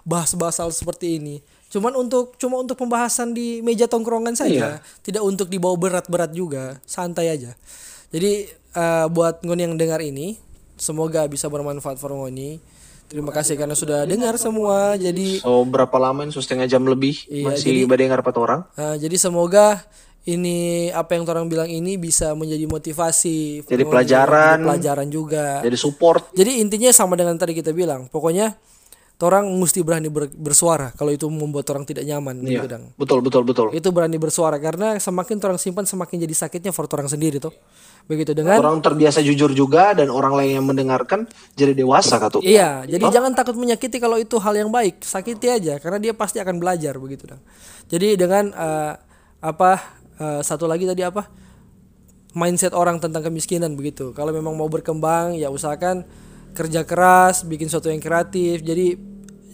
[0.04, 1.40] bahas-bahas hal seperti ini.
[1.68, 7.28] Cuman untuk cuma untuk pembahasan di meja tongkrongan saja, tidak untuk dibawa berat-berat juga, santai
[7.28, 7.52] aja.
[8.10, 10.40] Jadi eh, buat Ngoni yang dengar ini,
[10.76, 12.60] semoga bisa bermanfaat for Ngoni.
[13.08, 15.00] Terima kasih karena sudah dengar semua.
[15.00, 16.32] Jadi So berapa lama ini?
[16.36, 18.68] So, setengah jam lebih Iya, masih badai ngarep orang.
[18.76, 19.80] eh, jadi semoga
[20.28, 24.60] ini apa yang orang bilang ini bisa menjadi motivasi, Jadi pelajaran.
[24.60, 25.64] jadi pelajaran juga.
[25.64, 26.36] Jadi support.
[26.36, 28.60] Jadi intinya sama dengan tadi kita bilang, pokoknya
[29.26, 32.62] orang mesti berani ber- bersuara kalau itu membuat orang tidak nyaman Iya.
[32.62, 32.84] gitu, Dang.
[32.94, 33.68] Betul betul betul.
[33.74, 37.50] Itu berani bersuara karena semakin orang simpan semakin jadi sakitnya for orang sendiri tuh.
[38.06, 41.26] Begitu dengan Orang terbiasa jujur juga dan orang lain yang mendengarkan
[41.58, 42.46] jadi dewasa katu.
[42.46, 46.38] Iya, jadi jangan takut menyakiti kalau itu hal yang baik, sakiti aja karena dia pasti
[46.38, 47.42] akan belajar begitu Dang.
[47.90, 48.94] Jadi dengan eh,
[49.42, 49.72] apa
[50.22, 51.48] eh, satu lagi tadi apa?
[52.38, 54.14] mindset orang tentang kemiskinan begitu.
[54.14, 56.06] Kalau memang mau berkembang ya usahakan
[56.58, 58.66] kerja keras, bikin sesuatu yang kreatif.
[58.66, 58.98] Jadi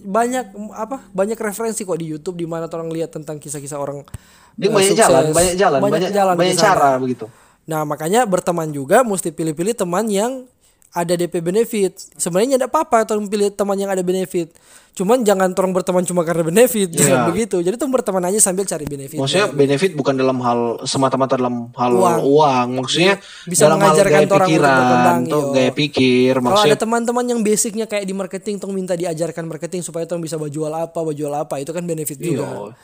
[0.04, 1.04] banyak apa?
[1.12, 4.08] Banyak referensi kok di YouTube di mana orang lihat tentang kisah-kisah orang
[4.56, 5.04] Dia eh, banyak sukses.
[5.04, 6.70] jalan, banyak jalan, banyak jalan banyak di sana.
[6.72, 7.26] cara begitu.
[7.64, 10.48] Nah, makanya berteman juga mesti pilih-pilih teman yang
[10.94, 11.98] ada DP benefit.
[12.22, 14.54] Sebenarnya tidak apa-apa orang pilih teman yang ada benefit.
[14.94, 17.66] Cuman jangan orang berteman cuma karena benefit, jangan begitu.
[17.66, 19.18] Jadi tuh berteman aja sambil cari benefit.
[19.18, 23.18] Maksudnya benefit bukan dalam hal semata-mata dalam hal uang, maksudnya
[23.50, 25.54] Bisa dalam hal mengajarkan gaya orang pikiran, berkembang, tuh iyo.
[25.58, 29.82] gaya pikir, Kalau maksudnya ada teman-teman yang basicnya kayak di marketing, tong minta diajarkan marketing
[29.82, 32.46] supaya tong bisa jual apa, jual apa, itu kan benefit juga.
[32.46, 32.78] Iya.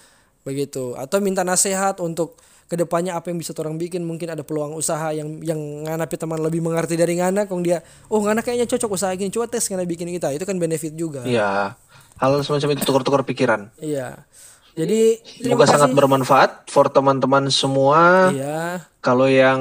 [0.49, 0.97] Begitu.
[0.97, 5.09] Atau minta nasihat untuk ke depannya apa yang bisa orang bikin mungkin ada peluang usaha
[5.09, 5.57] yang yang
[5.89, 7.82] nganapi teman lebih mengerti dari ngana kong dia
[8.13, 11.26] oh ngana kayaknya cocok usaha gini coba tes ngana bikin kita itu kan benefit juga
[11.26, 11.74] ya
[12.20, 13.72] hal semacam itu tukar-tukar pikiran.
[13.80, 14.28] Iya.
[14.76, 18.32] Jadi Semoga sangat bermanfaat for teman-teman semua.
[18.36, 18.86] iya.
[18.99, 19.59] Kalau yang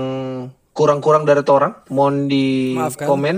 [0.74, 3.06] kurang-kurang dari orang, mohon di Maafkan.
[3.06, 3.36] komen.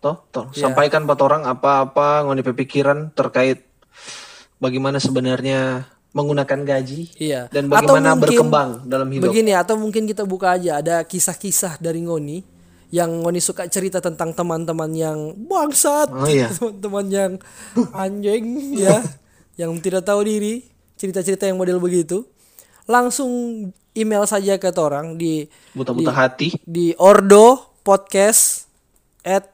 [0.00, 3.68] Toh, toh, sampaikan buat orang apa-apa ngoni pikiran terkait
[4.56, 7.46] bagaimana sebenarnya menggunakan gaji Iya.
[7.48, 9.30] dan Atau bagaimana mungkin berkembang dalam hidup.
[9.30, 12.42] Begini atau mungkin kita buka aja ada kisah-kisah dari Ngoni
[12.90, 16.50] yang Ngoni suka cerita tentang teman-teman yang bangsat, Oh, iya.
[16.58, 17.32] teman-teman yang
[17.94, 18.44] anjing
[18.74, 18.98] ya,
[19.54, 20.66] yang tidak tahu diri,
[20.98, 22.26] cerita-cerita yang model begitu.
[22.84, 23.30] Langsung
[23.94, 26.58] email saja ke orang di Buta-buta hati.
[26.66, 28.66] di ordo podcast
[29.22, 29.46] at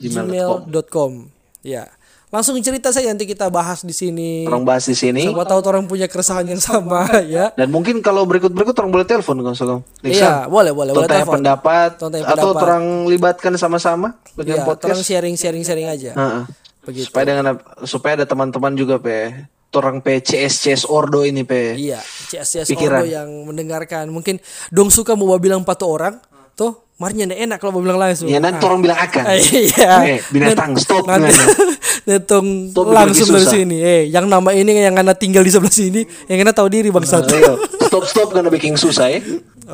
[0.00, 0.68] Gmail.com.
[0.68, 1.12] gmail.com
[1.60, 1.86] ya
[2.34, 5.22] langsung cerita saja nanti kita bahas di sini Orang bahas di sini.
[5.22, 9.38] siapa tahu orang punya keresahan yang sama ya Dan mungkin kalau berikut-berikut orang boleh telepon
[9.38, 9.54] kan
[10.02, 12.58] iya boleh boleh boleh Tanya telepon pendapat atau pendapat.
[12.58, 15.00] orang libatkan sama-sama Iya, dengan orang podcast.
[15.00, 16.44] sharing sharing sharing aja Heeh.
[16.82, 19.30] begitu Supaya dengan supaya ada teman-teman juga pe
[19.72, 21.74] orang pe CS CS Ordo ini pe.
[21.74, 22.98] iya CS Pikiran.
[23.00, 26.18] Ordo yang mendengarkan mungkin dong suka mau bilang patu orang
[26.52, 29.24] tuh marinya ndak enak kalau mau bilang langsung Ya nanti orang bilang akan.
[29.34, 31.34] iya Eh, binatang stop nanti.
[32.08, 36.44] Netong langsung dari sini eh yang nama ini yang anak tinggal di sebelah sini yang
[36.44, 39.20] anak tahu diri bangsa Ayo, stop stop karena bikin susah ya.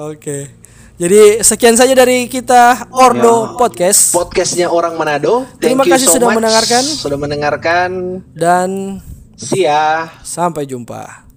[0.01, 0.49] Oke.
[0.97, 5.49] Jadi sekian saja dari kita Ordo Podcast Podcastnya orang Manado.
[5.57, 6.83] Thank Terima kasih so sudah much mendengarkan.
[6.85, 7.91] Sudah mendengarkan.
[8.33, 9.01] dan
[9.35, 10.13] See ya.
[10.21, 11.30] sampai jumpa.